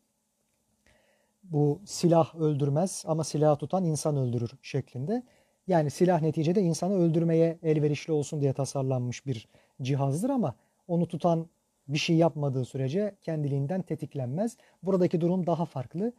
[1.43, 5.23] bu silah öldürmez ama silah tutan insan öldürür şeklinde.
[5.67, 9.49] Yani silah neticede insanı öldürmeye elverişli olsun diye tasarlanmış bir
[9.83, 10.55] cihazdır ama
[10.89, 11.47] onu tutan
[11.89, 14.57] bir şey yapmadığı sürece kendiliğinden tetiklenmez.
[14.83, 16.13] Buradaki durum daha farklı.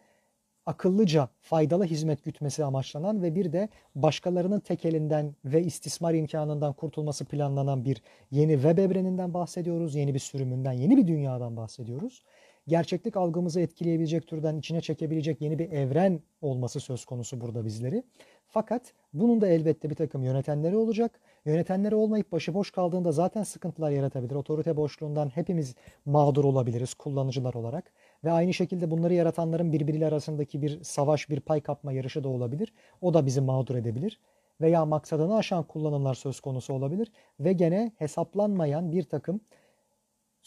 [0.66, 7.26] Akıllıca faydalı hizmet gütmesi amaçlanan ve bir de başkalarının tek elinden ve istismar imkanından kurtulması
[7.26, 8.02] planlanan bir
[8.32, 9.96] yeni web evreninden bahsediyoruz.
[9.96, 12.24] Yeni bir sürümünden, yeni bir dünyadan bahsediyoruz.
[12.68, 18.04] Gerçeklik algımızı etkileyebilecek türden içine çekebilecek yeni bir evren olması söz konusu burada bizleri.
[18.48, 21.20] Fakat bunun da elbette bir takım yönetenleri olacak.
[21.46, 24.36] Yönetenleri olmayıp başıboş kaldığında zaten sıkıntılar yaratabilir.
[24.36, 27.92] Otorite boşluğundan hepimiz mağdur olabiliriz kullanıcılar olarak.
[28.24, 32.74] Ve aynı şekilde bunları yaratanların birbiriyle arasındaki bir savaş, bir pay kapma yarışı da olabilir.
[33.02, 34.20] O da bizi mağdur edebilir.
[34.62, 37.12] Veya maksadını aşan kullanımlar söz konusu olabilir.
[37.40, 39.42] Ve gene hesaplanmayan bir takım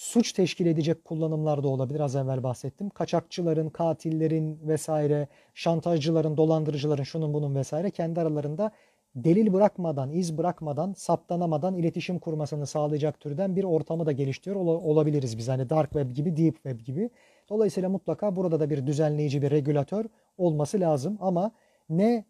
[0.03, 2.01] suç teşkil edecek kullanımlar da olabilir.
[2.01, 2.91] Az evvel bahsettim.
[2.91, 8.71] Kaçakçıların, katillerin vesaire, şantajcıların, dolandırıcıların, şunun bunun vesaire kendi aralarında
[9.15, 15.49] delil bırakmadan, iz bırakmadan, saptanamadan iletişim kurmasını sağlayacak türden bir ortamı da geliştiriyor olabiliriz biz.
[15.49, 17.11] Hani dark web gibi, deep web gibi.
[17.49, 20.05] Dolayısıyla mutlaka burada da bir düzenleyici, bir regülatör
[20.39, 21.51] olması lazım ama
[21.89, 22.25] ne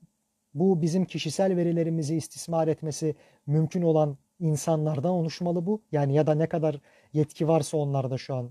[0.54, 3.14] bu bizim kişisel verilerimizi istismar etmesi
[3.46, 5.82] mümkün olan insanlardan oluşmalı bu.
[5.93, 6.80] Yani ya da ne kadar
[7.12, 8.51] yetki varsa onlarda şu an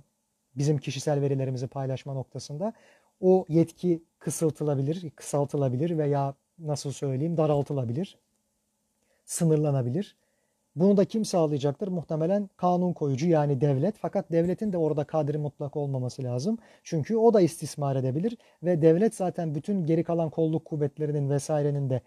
[0.57, 2.73] bizim kişisel verilerimizi paylaşma noktasında
[3.21, 8.17] o yetki kısıltılabilir, kısaltılabilir veya nasıl söyleyeyim daraltılabilir,
[9.25, 10.15] sınırlanabilir.
[10.75, 11.87] Bunu da kim sağlayacaktır?
[11.87, 13.95] Muhtemelen kanun koyucu yani devlet.
[13.97, 16.57] Fakat devletin de orada kadri mutlak olmaması lazım.
[16.83, 22.01] Çünkü o da istismar edebilir ve devlet zaten bütün geri kalan kolluk kuvvetlerinin vesairenin de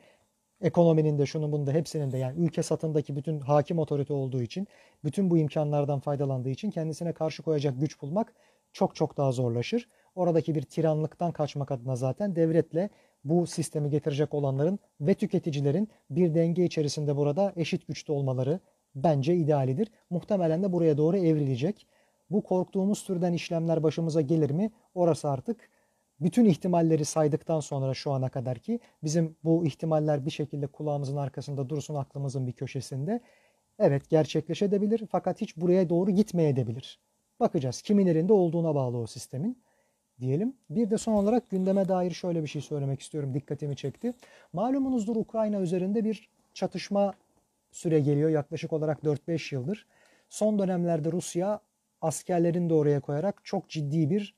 [0.65, 4.67] ekonominin de şunun bunun da hepsinin de yani ülke satındaki bütün hakim otorite olduğu için
[5.05, 8.35] bütün bu imkanlardan faydalandığı için kendisine karşı koyacak güç bulmak
[8.73, 9.89] çok çok daha zorlaşır.
[10.15, 12.91] Oradaki bir tiranlıktan kaçmak adına zaten devletle
[13.25, 18.61] bu sistemi getirecek olanların ve tüketicilerin bir denge içerisinde burada eşit güçte olmaları
[18.95, 19.91] bence idealidir.
[20.11, 21.87] Muhtemelen de buraya doğru evrilecek.
[22.31, 24.71] Bu korktuğumuz türden işlemler başımıza gelir mi?
[24.95, 25.69] Orası artık
[26.21, 31.69] bütün ihtimalleri saydıktan sonra şu ana kadar ki bizim bu ihtimaller bir şekilde kulağımızın arkasında
[31.69, 33.21] dursun aklımızın bir köşesinde.
[33.79, 37.01] Evet gerçekleşebilir fakat hiç buraya doğru gitmeyebilir.
[37.41, 39.63] Bakacağız kimin elinde olduğuna bağlı o sistemin
[40.21, 40.57] diyelim.
[40.71, 43.35] Bir de son olarak gündeme dair şöyle bir şey söylemek istiyorum.
[43.35, 44.15] Dikkatimi çekti.
[44.53, 47.15] Malumunuzdur Ukrayna üzerinde bir çatışma
[47.73, 49.87] süre geliyor yaklaşık olarak 4-5 yıldır.
[50.29, 51.61] Son dönemlerde Rusya
[52.01, 54.35] askerlerini de oraya koyarak çok ciddi bir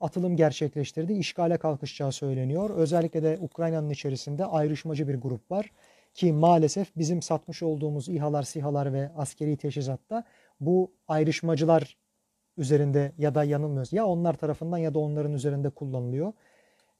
[0.00, 1.12] atılım gerçekleştirdi.
[1.12, 2.70] İşgale kalkışacağı söyleniyor.
[2.70, 5.70] Özellikle de Ukrayna'nın içerisinde ayrışmacı bir grup var
[6.14, 10.24] ki maalesef bizim satmış olduğumuz İHA'lar, SİHA'lar ve askeri teçhizatta
[10.60, 11.96] bu ayrışmacılar
[12.56, 13.92] üzerinde ya da yanılmıyoruz.
[13.92, 16.32] Ya onlar tarafından ya da onların üzerinde kullanılıyor.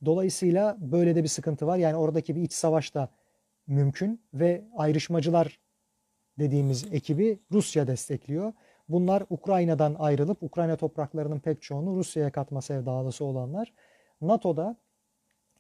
[0.05, 1.77] Dolayısıyla böyle de bir sıkıntı var.
[1.77, 3.09] Yani oradaki bir iç savaş da
[3.67, 5.59] mümkün ve ayrışmacılar
[6.39, 8.53] dediğimiz ekibi Rusya destekliyor.
[8.89, 13.73] Bunlar Ukrayna'dan ayrılıp Ukrayna topraklarının pek çoğunu Rusya'ya katma sevdalısı olanlar.
[14.21, 14.77] NATO'da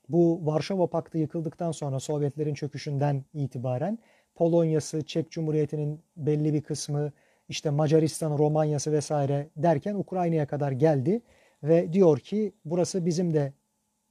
[0.08, 3.98] bu Varşova Paktı yıkıldıktan sonra Sovyetlerin çöküşünden itibaren
[4.34, 7.12] Polonya'sı, Çek Cumhuriyeti'nin belli bir kısmı,
[7.48, 11.22] işte Macaristan, Romanya'sı vesaire derken Ukrayna'ya kadar geldi
[11.62, 13.52] ve diyor ki burası bizim de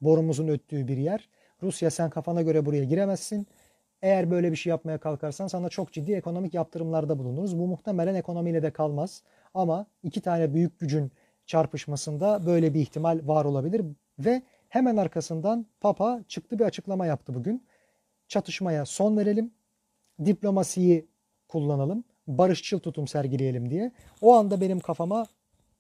[0.02, 1.30] borumuzun öttüğü bir yer.
[1.64, 3.48] Rusya sen kafana göre buraya giremezsin.
[4.06, 7.60] Eğer böyle bir şey yapmaya kalkarsan sana çok ciddi ekonomik yaptırımlarda bulunuruz.
[7.60, 9.24] Bu muhtemelen ekonomiyle de kalmaz.
[9.54, 11.12] Ama iki tane büyük gücün
[11.46, 13.82] çarpışmasında böyle bir ihtimal var olabilir.
[14.20, 17.64] Ve hemen arkasından Papa çıktı bir açıklama yaptı bugün.
[18.28, 19.52] Çatışmaya son verelim.
[20.26, 21.08] Diplomasiyi
[21.48, 23.92] kullanalım barışçıl tutum sergileyelim diye.
[24.22, 25.26] O anda benim kafama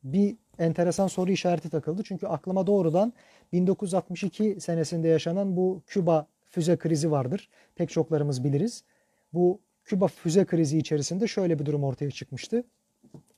[0.03, 2.03] bir enteresan soru işareti takıldı.
[2.05, 3.13] Çünkü aklıma doğrudan
[3.53, 7.49] 1962 senesinde yaşanan bu Küba füze krizi vardır.
[7.75, 8.83] Pek çoklarımız biliriz.
[9.33, 12.63] Bu Küba füze krizi içerisinde şöyle bir durum ortaya çıkmıştı.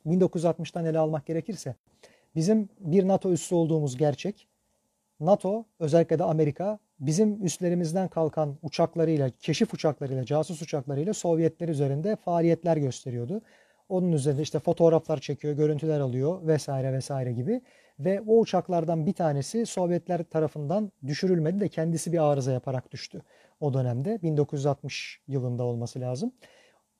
[0.05, 1.75] 1960'tan ele almak gerekirse
[2.35, 4.47] bizim bir NATO üssü olduğumuz gerçek.
[5.19, 12.77] NATO özellikle de Amerika bizim üstlerimizden kalkan uçaklarıyla, keşif uçaklarıyla, casus uçaklarıyla Sovyetler üzerinde faaliyetler
[12.77, 13.41] gösteriyordu.
[13.89, 17.61] Onun üzerinde işte fotoğraflar çekiyor, görüntüler alıyor vesaire vesaire gibi.
[17.99, 23.21] Ve o uçaklardan bir tanesi Sovyetler tarafından düşürülmedi de kendisi bir arıza yaparak düştü
[23.59, 24.21] o dönemde.
[24.21, 26.31] 1960 yılında olması lazım.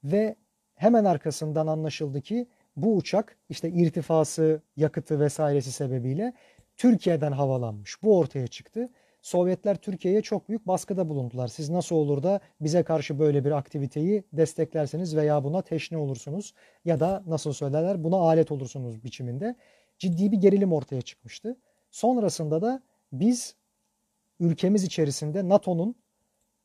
[0.04, 0.36] Ve
[0.76, 6.34] hemen arkasından anlaşıldı ki bu uçak işte irtifası, yakıtı vesairesi sebebiyle
[6.78, 8.04] Türkiye'den havalanmış.
[8.04, 8.90] Bu ortaya çıktı.
[9.22, 11.48] Sovyetler Türkiye'ye çok büyük baskıda bulundular.
[11.48, 16.54] Siz nasıl olur da bize karşı böyle bir aktiviteyi desteklersiniz veya buna teşne olursunuz
[16.86, 19.56] ya da nasıl söylerler buna alet olursunuz biçiminde.
[20.00, 21.58] Ciddi bir gerilim ortaya çıkmıştı.
[21.92, 22.82] Sonrasında da
[23.12, 23.56] biz
[24.40, 25.96] ülkemiz içerisinde NATO'nun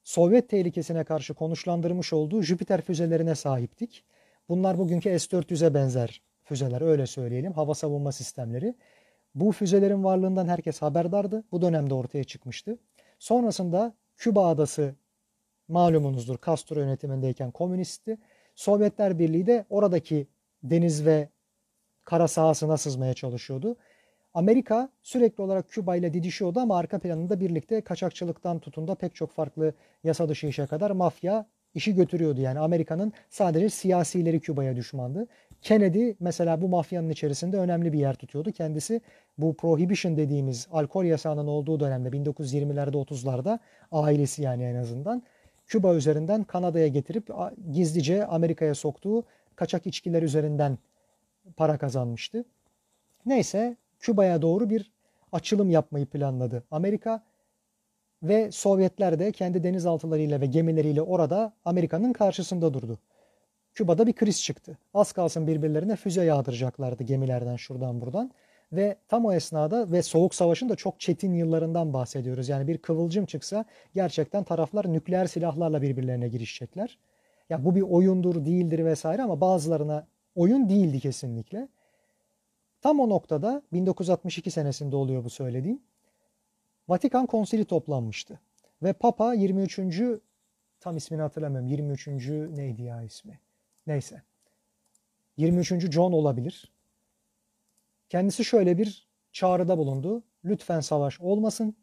[0.04, 4.04] Sovyet tehlikesine karşı konuşlandırmış olduğu Jüpiter füzelerine sahiptik.
[4.48, 7.52] Bunlar bugünkü S-400'e benzer füzeler öyle söyleyelim.
[7.52, 8.74] Hava savunma sistemleri.
[9.34, 11.44] Bu füzelerin varlığından herkes haberdardı.
[11.52, 12.78] Bu dönemde ortaya çıkmıştı.
[13.18, 14.94] Sonrasında Küba adası
[15.68, 18.18] malumunuzdur Castro yönetimindeyken komünistti.
[18.54, 20.26] Sovyetler Birliği de oradaki
[20.62, 21.28] deniz ve
[22.04, 23.76] kara sahasına sızmaya çalışıyordu.
[24.34, 29.32] Amerika sürekli olarak Küba ile didişiyordu ama arka planında birlikte kaçakçılıktan tutun da pek çok
[29.32, 29.74] farklı
[30.04, 32.40] yasa dışı işe kadar mafya işi götürüyordu.
[32.40, 35.26] Yani Amerika'nın sadece siyasileri Küba'ya düşmandı.
[35.62, 38.52] Kennedy mesela bu mafyanın içerisinde önemli bir yer tutuyordu.
[38.52, 39.00] Kendisi
[39.38, 43.58] bu prohibition dediğimiz alkol yasağının olduğu dönemde 1920'lerde 30'larda
[43.92, 45.22] ailesi yani en azından
[45.66, 47.30] Küba üzerinden Kanada'ya getirip
[47.72, 49.24] gizlice Amerika'ya soktuğu
[49.56, 50.78] kaçak içkiler üzerinden
[51.56, 52.44] para kazanmıştı.
[53.26, 54.92] Neyse Küba'ya doğru bir
[55.32, 57.22] açılım yapmayı planladı Amerika
[58.22, 62.98] ve Sovyetler de kendi denizaltılarıyla ve gemileriyle orada Amerika'nın karşısında durdu.
[63.74, 64.78] Küba'da bir kriz çıktı.
[64.94, 68.30] Az kalsın birbirlerine füze yağdıracaklardı gemilerden şuradan buradan.
[68.72, 72.48] Ve tam o esnada ve Soğuk Savaş'ın da çok çetin yıllarından bahsediyoruz.
[72.48, 73.64] Yani bir kıvılcım çıksa
[73.94, 76.98] gerçekten taraflar nükleer silahlarla birbirlerine girişecekler.
[77.50, 81.68] Ya bu bir oyundur, değildir vesaire ama bazılarına oyun değildi kesinlikle.
[82.80, 85.82] Tam o noktada 1962 senesinde oluyor bu söylediğim.
[86.88, 88.40] Vatikan Konsili toplanmıştı.
[88.82, 89.80] Ve Papa 23.
[90.80, 91.68] tam ismini hatırlamıyorum.
[91.68, 92.06] 23.
[92.28, 93.40] neydi ya ismi?
[93.86, 94.22] Neyse.
[95.36, 95.92] 23.
[95.92, 96.72] John olabilir.
[98.08, 100.22] Kendisi şöyle bir çağrıda bulundu.
[100.44, 101.76] Lütfen savaş olmasın.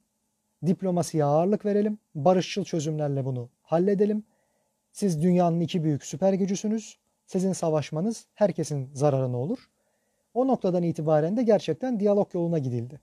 [0.66, 2.00] Diplomasiye ağırlık verelim.
[2.16, 4.24] Barışçıl çözümlerle bunu halledelim.
[4.92, 6.99] Siz dünyanın iki büyük süper gücüsünüz.
[7.30, 9.70] Sizin savaşmanız herkesin zararına olur.
[10.34, 13.00] O noktadan itibaren de gerçekten diyalog yoluna gidildi.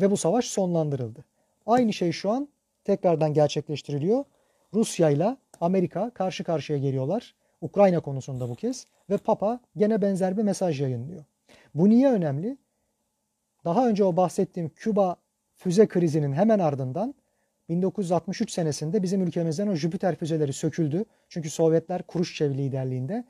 [0.00, 1.24] Ve bu savaş sonlandırıldı.
[1.66, 2.48] Aynı şey şu an
[2.84, 4.24] tekrardan gerçekleştiriliyor.
[4.74, 7.34] Rusya ile Amerika karşı karşıya geliyorlar.
[7.60, 11.24] Ukrayna konusunda bu kez ve Papa gene benzer bir mesaj yayınlıyor.
[11.74, 12.56] Bu niye önemli?
[13.64, 15.16] Daha önce o bahsettiğim Küba
[15.54, 17.14] füze krizinin hemen ardından
[17.68, 21.04] 1963 senesinde bizim ülkemizden o Jüpiter füzeleri söküldü.
[21.28, 23.24] Çünkü Sovyetler Kuruşçev liderliğinde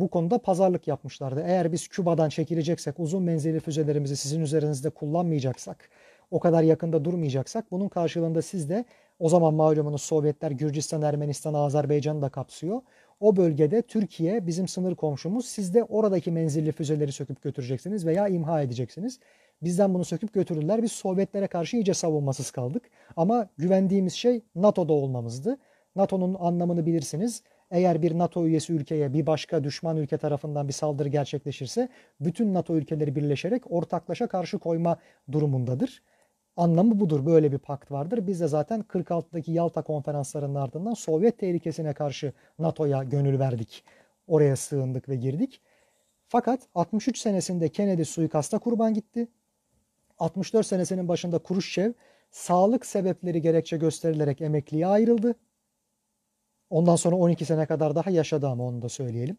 [0.00, 1.42] bu konuda pazarlık yapmışlardı.
[1.46, 5.90] Eğer biz Küba'dan çekileceksek, uzun menzilli füzelerimizi sizin üzerinizde kullanmayacaksak,
[6.30, 8.84] o kadar yakında durmayacaksak bunun karşılığında siz de
[9.18, 12.80] o zaman malumunuz Sovyetler Gürcistan, Ermenistan, Azerbaycan'ı da kapsıyor.
[13.20, 15.46] O bölgede Türkiye bizim sınır komşumuz.
[15.46, 19.18] Siz de oradaki menzilli füzeleri söküp götüreceksiniz veya imha edeceksiniz.
[19.62, 20.82] Bizden bunu söküp götürürler.
[20.82, 22.82] Biz Sovyetlere karşı iyice savunmasız kaldık.
[23.16, 25.58] Ama güvendiğimiz şey NATO'da olmamızdı.
[25.96, 27.42] NATO'nun anlamını bilirsiniz.
[27.70, 31.88] Eğer bir NATO üyesi ülkeye bir başka düşman ülke tarafından bir saldırı gerçekleşirse
[32.20, 34.96] bütün NATO ülkeleri birleşerek ortaklaşa karşı koyma
[35.32, 36.02] durumundadır.
[36.56, 37.26] Anlamı budur.
[37.26, 38.26] Böyle bir pakt vardır.
[38.26, 43.84] Biz de zaten 46'daki Yalta konferanslarının ardından Sovyet tehlikesine karşı NATO'ya gönül verdik.
[44.26, 45.60] Oraya sığındık ve girdik.
[46.28, 49.28] Fakat 63 senesinde Kennedy suikasta kurban gitti.
[50.18, 51.92] 64 senesinin başında Kuruşçev
[52.30, 55.34] sağlık sebepleri gerekçe gösterilerek emekliye ayrıldı.
[56.70, 59.36] Ondan sonra 12 sene kadar daha yaşadı ama onu da söyleyelim.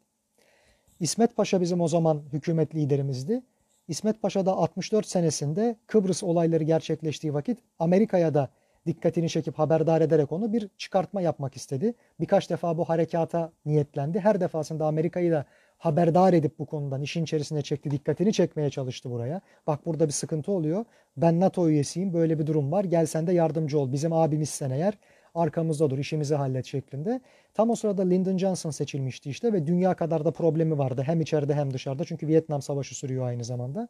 [1.00, 3.42] İsmet Paşa bizim o zaman hükümet liderimizdi.
[3.88, 8.50] İsmet Paşa da 64 senesinde Kıbrıs olayları gerçekleştiği vakit Amerika'ya da
[8.86, 11.94] dikkatini çekip haberdar ederek onu bir çıkartma yapmak istedi.
[12.20, 14.20] Birkaç defa bu harekata niyetlendi.
[14.20, 15.46] Her defasında Amerika'yı da
[15.78, 19.42] haberdar edip bu konudan işin içerisine çekti, dikkatini çekmeye çalıştı buraya.
[19.68, 20.86] Bak burada bir sıkıntı oluyor.
[21.18, 22.84] Ben NATO üyesiyim, böyle bir durum var.
[22.84, 23.92] Gel sen de yardımcı ol.
[23.92, 24.94] Bizim abimizsen eğer
[25.36, 27.22] arkamızda dur, işimizi hallet şeklinde.
[27.54, 31.04] Tam o sırada Lyndon Johnson seçilmişti işte ve dünya kadar da problemi vardı.
[31.06, 32.06] Hem içeride hem dışarıda.
[32.06, 33.88] Çünkü Vietnam Savaşı sürüyor aynı zamanda.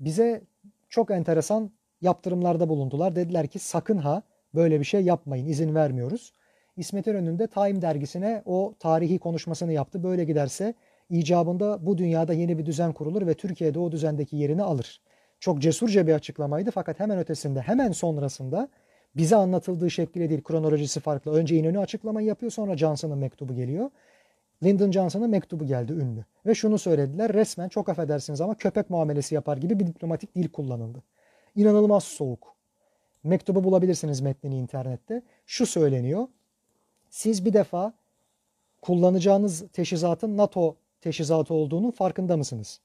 [0.00, 0.42] Bize
[0.88, 3.16] çok enteresan yaptırımlarda bulundular.
[3.16, 4.22] Dediler ki sakın ha
[4.54, 6.32] böyle bir şey yapmayın, izin vermiyoruz.
[6.76, 10.02] İsmet İnönü de Time dergisine o tarihi konuşmasını yaptı.
[10.02, 10.74] Böyle giderse
[11.10, 15.00] icabında bu dünyada yeni bir düzen kurulur ve Türkiye'de o düzendeki yerini alır.
[15.40, 18.68] Çok cesurca bir açıklamaydı fakat hemen ötesinde, hemen sonrasında
[19.16, 21.32] bize anlatıldığı şekliyle değil, kronolojisi farklı.
[21.32, 23.90] Önce İnönü açıklamayı yapıyor, sonra Johnson'ın mektubu geliyor.
[24.62, 26.24] Lyndon Johnson'ın mektubu geldi ünlü.
[26.46, 31.02] Ve şunu söylediler, resmen çok affedersiniz ama köpek muamelesi yapar gibi bir diplomatik dil kullanıldı.
[31.56, 32.54] İnanılmaz soğuk.
[33.24, 35.22] Mektubu bulabilirsiniz metnini internette.
[35.46, 36.28] Şu söyleniyor.
[37.10, 37.92] Siz bir defa
[38.82, 42.80] kullanacağınız teşhizatın NATO teşhizatı olduğunun farkında mısınız?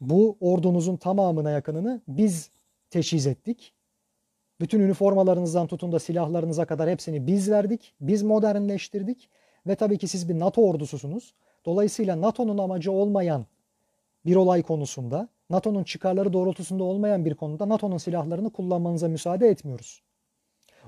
[0.00, 2.50] Bu ordunuzun tamamına yakınını biz
[2.90, 3.72] teşhis ettik.
[4.60, 7.94] Bütün üniformalarınızdan tutun da silahlarınıza kadar hepsini biz verdik.
[8.00, 9.28] Biz modernleştirdik.
[9.66, 11.34] Ve tabii ki siz bir NATO ordususunuz.
[11.66, 13.46] Dolayısıyla NATO'nun amacı olmayan
[14.26, 20.02] bir olay konusunda, NATO'nun çıkarları doğrultusunda olmayan bir konuda NATO'nun silahlarını kullanmanıza müsaade etmiyoruz.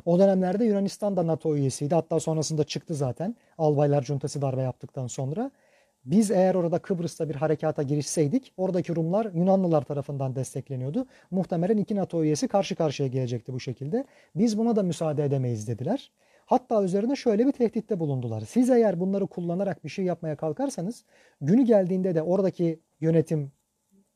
[0.04, 1.94] O dönemlerde Yunanistan da NATO üyesiydi.
[1.94, 3.36] Hatta sonrasında çıktı zaten.
[3.58, 5.50] Albaylar cuntası darbe yaptıktan sonra.
[6.04, 11.06] Biz eğer orada Kıbrıs'ta bir harekata girişseydik oradaki Rumlar Yunanlılar tarafından destekleniyordu.
[11.30, 14.04] Muhtemelen iki NATO üyesi karşı karşıya gelecekti bu şekilde.
[14.34, 16.10] Biz buna da müsaade edemeyiz dediler.
[16.46, 18.40] Hatta üzerine şöyle bir tehditte bulundular.
[18.40, 21.04] Siz eğer bunları kullanarak bir şey yapmaya kalkarsanız
[21.40, 23.52] günü geldiğinde de oradaki yönetim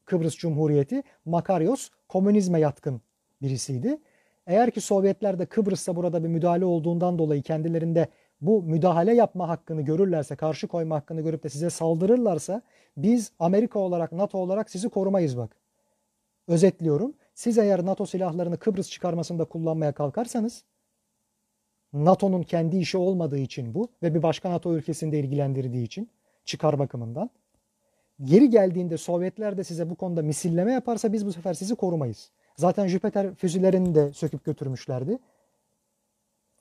[0.05, 3.01] Kıbrıs Cumhuriyeti Makaryos komünizme yatkın
[3.43, 3.99] birisiydi.
[4.47, 8.09] Eğer ki Sovyetler de Kıbrıs'ta burada bir müdahale olduğundan dolayı kendilerinde
[8.43, 12.63] bu müdahale yapma hakkını görürlerse, karşı koyma hakkını görüp de size saldırırlarsa
[12.97, 15.57] biz Amerika olarak, NATO olarak sizi korumayız bak.
[16.49, 17.15] Özetliyorum.
[17.35, 20.65] Siz eğer NATO silahlarını Kıbrıs çıkarmasında kullanmaya kalkarsanız
[21.93, 26.11] NATO'nun kendi işi olmadığı için bu ve bir başka NATO ülkesinde ilgilendirdiği için
[26.45, 27.31] çıkar bakımından
[28.25, 32.31] geri geldiğinde Sovyetler de size bu konuda misilleme yaparsa biz bu sefer sizi korumayız.
[32.57, 35.19] Zaten Jüpiter füzelerini de söküp götürmüşlerdi.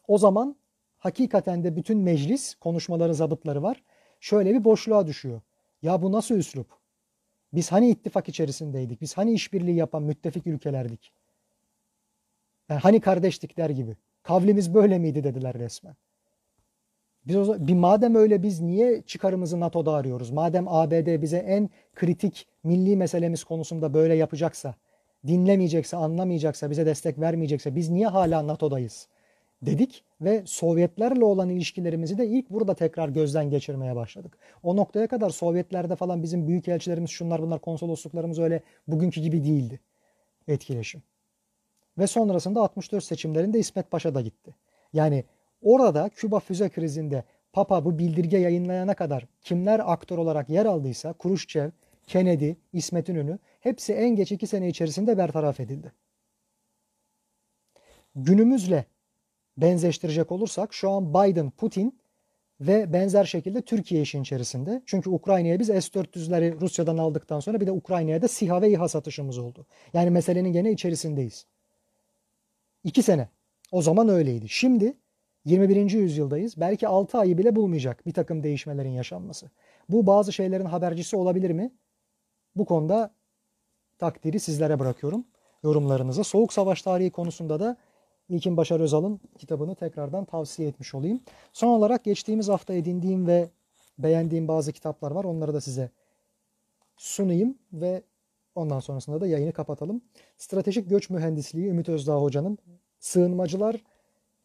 [0.07, 0.55] O zaman
[1.01, 3.83] hakikaten de bütün meclis konuşmaları zabıtları var.
[4.19, 5.41] Şöyle bir boşluğa düşüyor.
[5.81, 6.67] Ya bu nasıl üslup?
[7.53, 9.01] Biz hani ittifak içerisindeydik?
[9.01, 11.11] Biz hani işbirliği yapan müttefik ülkelerdik?
[12.69, 13.97] Yani hani kardeştik der gibi.
[14.23, 15.95] Kavlimiz böyle miydi dediler resmen.
[17.27, 20.31] Biz o, bir madem öyle biz niye çıkarımızı NATO'da arıyoruz?
[20.31, 24.75] Madem ABD bize en kritik milli meselemiz konusunda böyle yapacaksa,
[25.27, 29.07] dinlemeyecekse, anlamayacaksa, bize destek vermeyecekse biz niye hala NATO'dayız?
[29.61, 34.37] Dedik ve Sovyetlerle olan ilişkilerimizi de ilk burada tekrar gözden geçirmeye başladık.
[34.63, 39.79] O noktaya kadar Sovyetlerde falan bizim büyük elçilerimiz şunlar bunlar konsolosluklarımız öyle bugünkü gibi değildi
[40.47, 41.03] etkileşim.
[41.97, 44.55] Ve sonrasında 64 seçimlerinde İsmet Paşa da gitti.
[44.93, 45.23] Yani
[45.61, 51.69] orada Küba füze krizinde Papa bu bildirge yayınlayana kadar kimler aktör olarak yer aldıysa Kuruşçev,
[52.07, 55.91] Kennedy, İsmet İnönü hepsi en geç iki sene içerisinde bertaraf edildi.
[58.15, 58.85] Günümüzle
[59.57, 61.99] benzeştirecek olursak şu an Biden, Putin
[62.61, 64.81] ve benzer şekilde Türkiye işin içerisinde.
[64.85, 69.37] Çünkü Ukrayna'ya biz S-400'leri Rusya'dan aldıktan sonra bir de Ukrayna'ya da SİHA ve İHA satışımız
[69.37, 69.65] oldu.
[69.93, 71.45] Yani meselenin gene içerisindeyiz.
[72.83, 73.29] İki sene.
[73.71, 74.49] O zaman öyleydi.
[74.49, 74.97] Şimdi
[75.45, 75.91] 21.
[75.91, 76.53] yüzyıldayız.
[76.57, 79.49] Belki 6 ayı bile bulmayacak bir takım değişmelerin yaşanması.
[79.89, 81.71] Bu bazı şeylerin habercisi olabilir mi?
[82.55, 83.13] Bu konuda
[83.99, 85.25] takdiri sizlere bırakıyorum.
[85.63, 86.23] Yorumlarınızı.
[86.23, 87.77] Soğuk Savaş tarihi konusunda da
[88.31, 91.21] İlkin Başar Özal'ın kitabını tekrardan tavsiye etmiş olayım.
[91.53, 93.49] Son olarak geçtiğimiz hafta edindiğim ve
[93.99, 95.23] beğendiğim bazı kitaplar var.
[95.23, 95.89] Onları da size
[96.97, 98.03] sunayım ve
[98.55, 100.01] ondan sonrasında da yayını kapatalım.
[100.37, 102.57] Stratejik Göç Mühendisliği Ümit Özdağ Hoca'nın
[102.99, 103.75] Sığınmacılar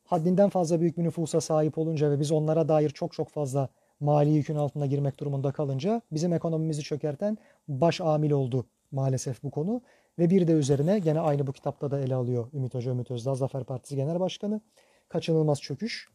[0.04, 3.68] haddinden fazla büyük bir nüfusa sahip olunca ve biz onlara dair çok çok fazla
[4.00, 9.80] mali yükün altında girmek durumunda kalınca bizim ekonomimizi çökerten baş amil oldu maalesef bu konu.
[10.18, 13.34] Ve bir de üzerine gene aynı bu kitapta da ele alıyor Ümit Hoca, Ümit Özdağ,
[13.34, 14.60] Zafer Partisi Genel Başkanı.
[15.08, 16.08] Kaçınılmaz çöküş.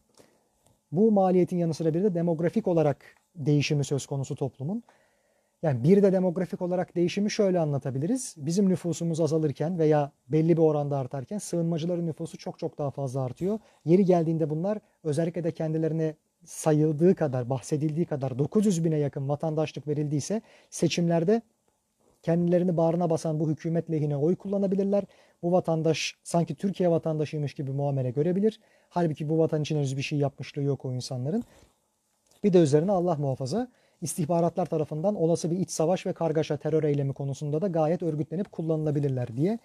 [0.92, 3.04] Bu maliyetin yanı sıra bir de demografik olarak
[3.36, 4.82] değişimi söz konusu toplumun.
[5.62, 8.34] Yani bir de demografik olarak değişimi şöyle anlatabiliriz.
[8.38, 13.58] Bizim nüfusumuz azalırken veya belli bir oranda artarken sığınmacıların nüfusu çok çok daha fazla artıyor.
[13.84, 20.42] Yeri geldiğinde bunlar özellikle de kendilerine sayıldığı kadar, bahsedildiği kadar 900 bine yakın vatandaşlık verildiyse
[20.70, 21.42] seçimlerde
[22.22, 25.04] kendilerini bağrına basan bu hükümet lehine oy kullanabilirler.
[25.42, 28.60] Bu vatandaş sanki Türkiye vatandaşıymış gibi muamele görebilir.
[28.88, 31.44] Halbuki bu vatan için henüz bir şey yapmışlığı yok o insanların.
[32.44, 33.68] Bir de üzerine Allah muhafaza
[34.00, 39.36] istihbaratlar tarafından olası bir iç savaş ve kargaşa terör eylemi konusunda da gayet örgütlenip kullanılabilirler
[39.36, 39.58] diye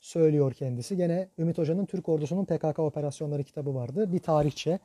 [0.00, 0.96] söylüyor kendisi.
[0.96, 4.12] Gene Ümit Hoca'nın Türk ordusunun PKK operasyonları kitabı vardı.
[4.12, 4.78] Bir tarihçe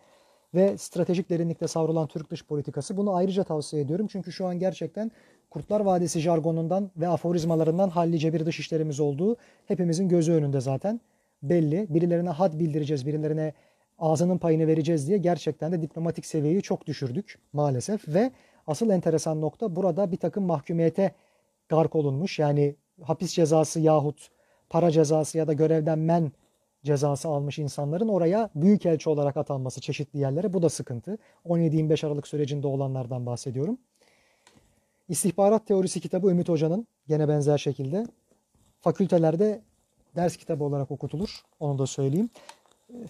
[0.55, 2.97] ve stratejik derinlikte savrulan Türk dış politikası.
[2.97, 4.07] Bunu ayrıca tavsiye ediyorum.
[4.07, 5.11] Çünkü şu an gerçekten
[5.49, 9.37] Kurtlar Vadisi jargonundan ve aforizmalarından hallice bir dış işlerimiz olduğu
[9.67, 11.01] hepimizin gözü önünde zaten
[11.43, 11.87] belli.
[11.89, 13.53] Birilerine had bildireceğiz, birilerine
[13.99, 18.31] ağzının payını vereceğiz diye gerçekten de diplomatik seviyeyi çok düşürdük maalesef ve
[18.67, 21.11] asıl enteresan nokta burada bir takım mahkumiyete
[21.69, 22.39] gark olunmuş.
[22.39, 24.29] Yani hapis cezası yahut
[24.69, 26.31] para cezası ya da görevden men
[26.83, 31.17] cezası almış insanların oraya büyükelçi olarak atanması çeşitli yerlere bu da sıkıntı.
[31.45, 33.77] 17-25 Aralık sürecinde olanlardan bahsediyorum.
[35.09, 38.07] İstihbarat Teorisi kitabı Ümit Hoca'nın gene benzer şekilde
[38.81, 39.61] fakültelerde
[40.15, 41.41] ders kitabı olarak okutulur.
[41.59, 42.29] Onu da söyleyeyim.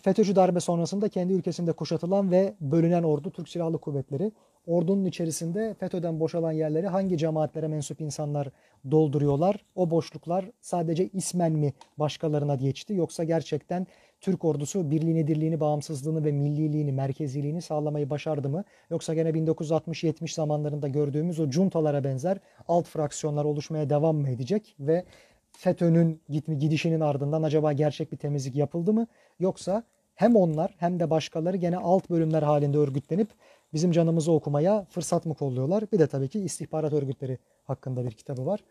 [0.01, 4.31] FETÖ'cü darbe sonrasında kendi ülkesinde kuşatılan ve bölünen ordu Türk Silahlı Kuvvetleri
[4.67, 8.49] ordunun içerisinde FETÖ'den boşalan yerleri hangi cemaatlere mensup insanlar
[8.91, 9.65] dolduruyorlar?
[9.75, 13.87] O boşluklar sadece ismen mi başkalarına geçti yoksa gerçekten
[14.21, 18.63] Türk ordusu birliğini, dirliğini, bağımsızlığını ve milliliğini, merkeziliğini sağlamayı başardı mı?
[18.89, 22.37] Yoksa gene 1960-70 zamanlarında gördüğümüz o cuntalara benzer
[22.67, 25.03] alt fraksiyonlar oluşmaya devam mı edecek ve
[25.51, 26.21] FETÖ'nün
[26.59, 29.07] gidişinin ardından acaba gerçek bir temizlik yapıldı mı?
[29.39, 29.83] Yoksa
[30.15, 33.27] hem onlar hem de başkaları gene alt bölümler halinde örgütlenip
[33.73, 35.83] bizim canımızı okumaya fırsat mı kolluyorlar?
[35.91, 38.63] Bir de tabii ki istihbarat örgütleri hakkında bir kitabı var.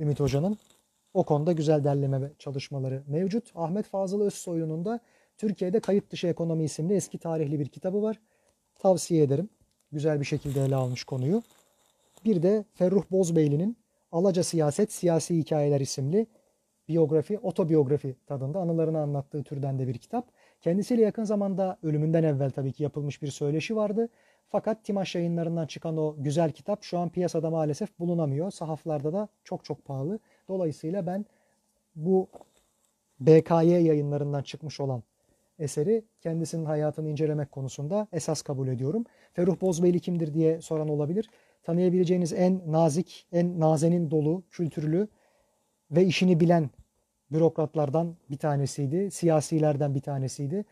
[0.00, 0.58] Ümit Hoca'nın.
[1.14, 3.52] O konuda güzel derleme çalışmaları mevcut.
[3.54, 5.00] Ahmet Fazıl Özsoylu'nun da
[5.36, 8.20] Türkiye'de Kayıt Dışı Ekonomi isimli eski tarihli bir kitabı var.
[8.78, 9.48] Tavsiye ederim.
[9.92, 11.42] Güzel bir şekilde ele almış konuyu.
[12.24, 13.76] Bir de Ferruh Bozbeyli'nin
[14.12, 16.26] Alaca Siyaset, Siyasi Hikayeler isimli
[16.88, 20.28] biyografi, otobiyografi tadında anılarını anlattığı türden de bir kitap.
[20.60, 24.08] Kendisiyle yakın zamanda ölümünden evvel tabii ki yapılmış bir söyleşi vardı.
[24.50, 28.50] Fakat Timaş yayınlarından çıkan o güzel kitap şu an piyasada maalesef bulunamıyor.
[28.50, 30.18] Sahaflarda da çok çok pahalı.
[30.48, 31.26] Dolayısıyla ben
[31.96, 32.28] bu
[33.20, 35.02] BKY yayınlarından çıkmış olan
[35.58, 39.04] eseri kendisinin hayatını incelemek konusunda esas kabul ediyorum.
[39.32, 41.30] Ferruh Bozbeyli kimdir diye soran olabilir.
[41.62, 45.08] Tanıyabileceğiniz en nazik, en nazenin dolu, kültürlü
[45.90, 46.70] ve işini bilen
[47.32, 49.10] bürokratlardan bir tanesiydi.
[49.10, 50.64] Siyasilerden bir tanesiydi.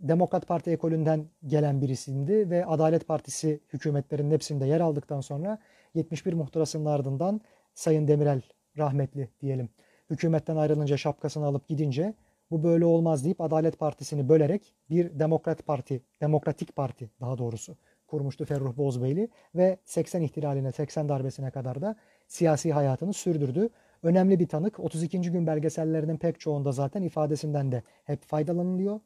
[0.00, 5.58] Demokrat Parti ekolünden gelen birisiydi ve Adalet Partisi hükümetlerinin hepsinde yer aldıktan sonra
[5.94, 7.40] 71 muhtırasının ardından
[7.74, 8.42] Sayın Demirel
[8.78, 9.68] rahmetli diyelim
[10.10, 12.14] hükümetten ayrılınca şapkasını alıp gidince
[12.50, 17.76] bu böyle olmaz deyip Adalet Partisi'ni bölerek bir Demokrat Parti, Demokratik Parti daha doğrusu
[18.06, 21.96] kurmuştu Ferruh Bozbeyli ve 80 ihtilaline, 80 darbesine kadar da
[22.28, 23.68] siyasi hayatını sürdürdü.
[24.02, 24.80] Önemli bir tanık.
[24.80, 25.20] 32.
[25.20, 29.00] gün belgesellerinin pek çoğunda zaten ifadesinden de hep faydalanılıyor.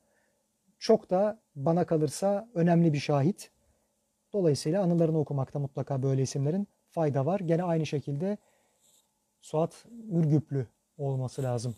[0.78, 3.50] Çok da bana kalırsa önemli bir şahit.
[4.32, 7.40] Dolayısıyla anılarını okumakta mutlaka böyle isimlerin fayda var.
[7.40, 8.38] Gene aynı şekilde
[9.40, 10.66] Suat Ürgüplü
[10.98, 11.74] olması lazım.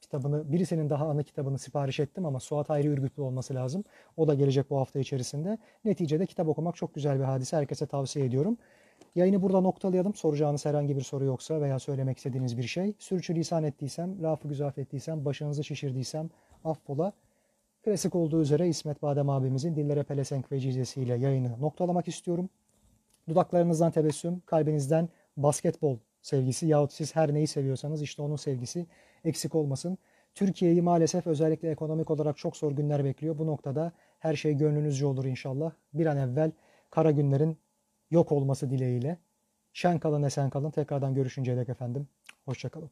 [0.00, 3.84] Kitabını birisinin daha anı kitabını sipariş ettim ama Suat Hayri Ürgüplü olması lazım.
[4.16, 5.58] O da gelecek bu hafta içerisinde.
[5.84, 7.56] Neticede kitap okumak çok güzel bir hadise.
[7.56, 8.58] Herkese tavsiye ediyorum.
[9.14, 10.14] Yayını burada noktalayalım.
[10.14, 12.94] Soracağınız herhangi bir soru yoksa veya söylemek istediğiniz bir şey.
[12.98, 16.30] Sürçülisan ettiysem, lafı güzaf ettiysem, başınızı şişirdiysem
[16.64, 17.12] affola.
[17.84, 22.48] Klasik olduğu üzere İsmet Badem abimizin Dillere Pelesenk vecizesiyle yayını noktalamak istiyorum.
[23.28, 28.86] Dudaklarınızdan tebessüm, kalbinizden basketbol sevgisi yahut siz her neyi seviyorsanız işte onun sevgisi
[29.24, 29.98] eksik olmasın.
[30.34, 33.38] Türkiye'yi maalesef özellikle ekonomik olarak çok zor günler bekliyor.
[33.38, 35.72] Bu noktada her şey gönlünüzce olur inşallah.
[35.94, 36.52] Bir an evvel
[36.90, 37.58] kara günlerin
[38.10, 39.18] yok olması dileğiyle.
[39.72, 40.70] Şen kalın esen kalın.
[40.70, 42.08] Tekrardan görüşünceye dek efendim.
[42.44, 42.90] Hoşçakalın.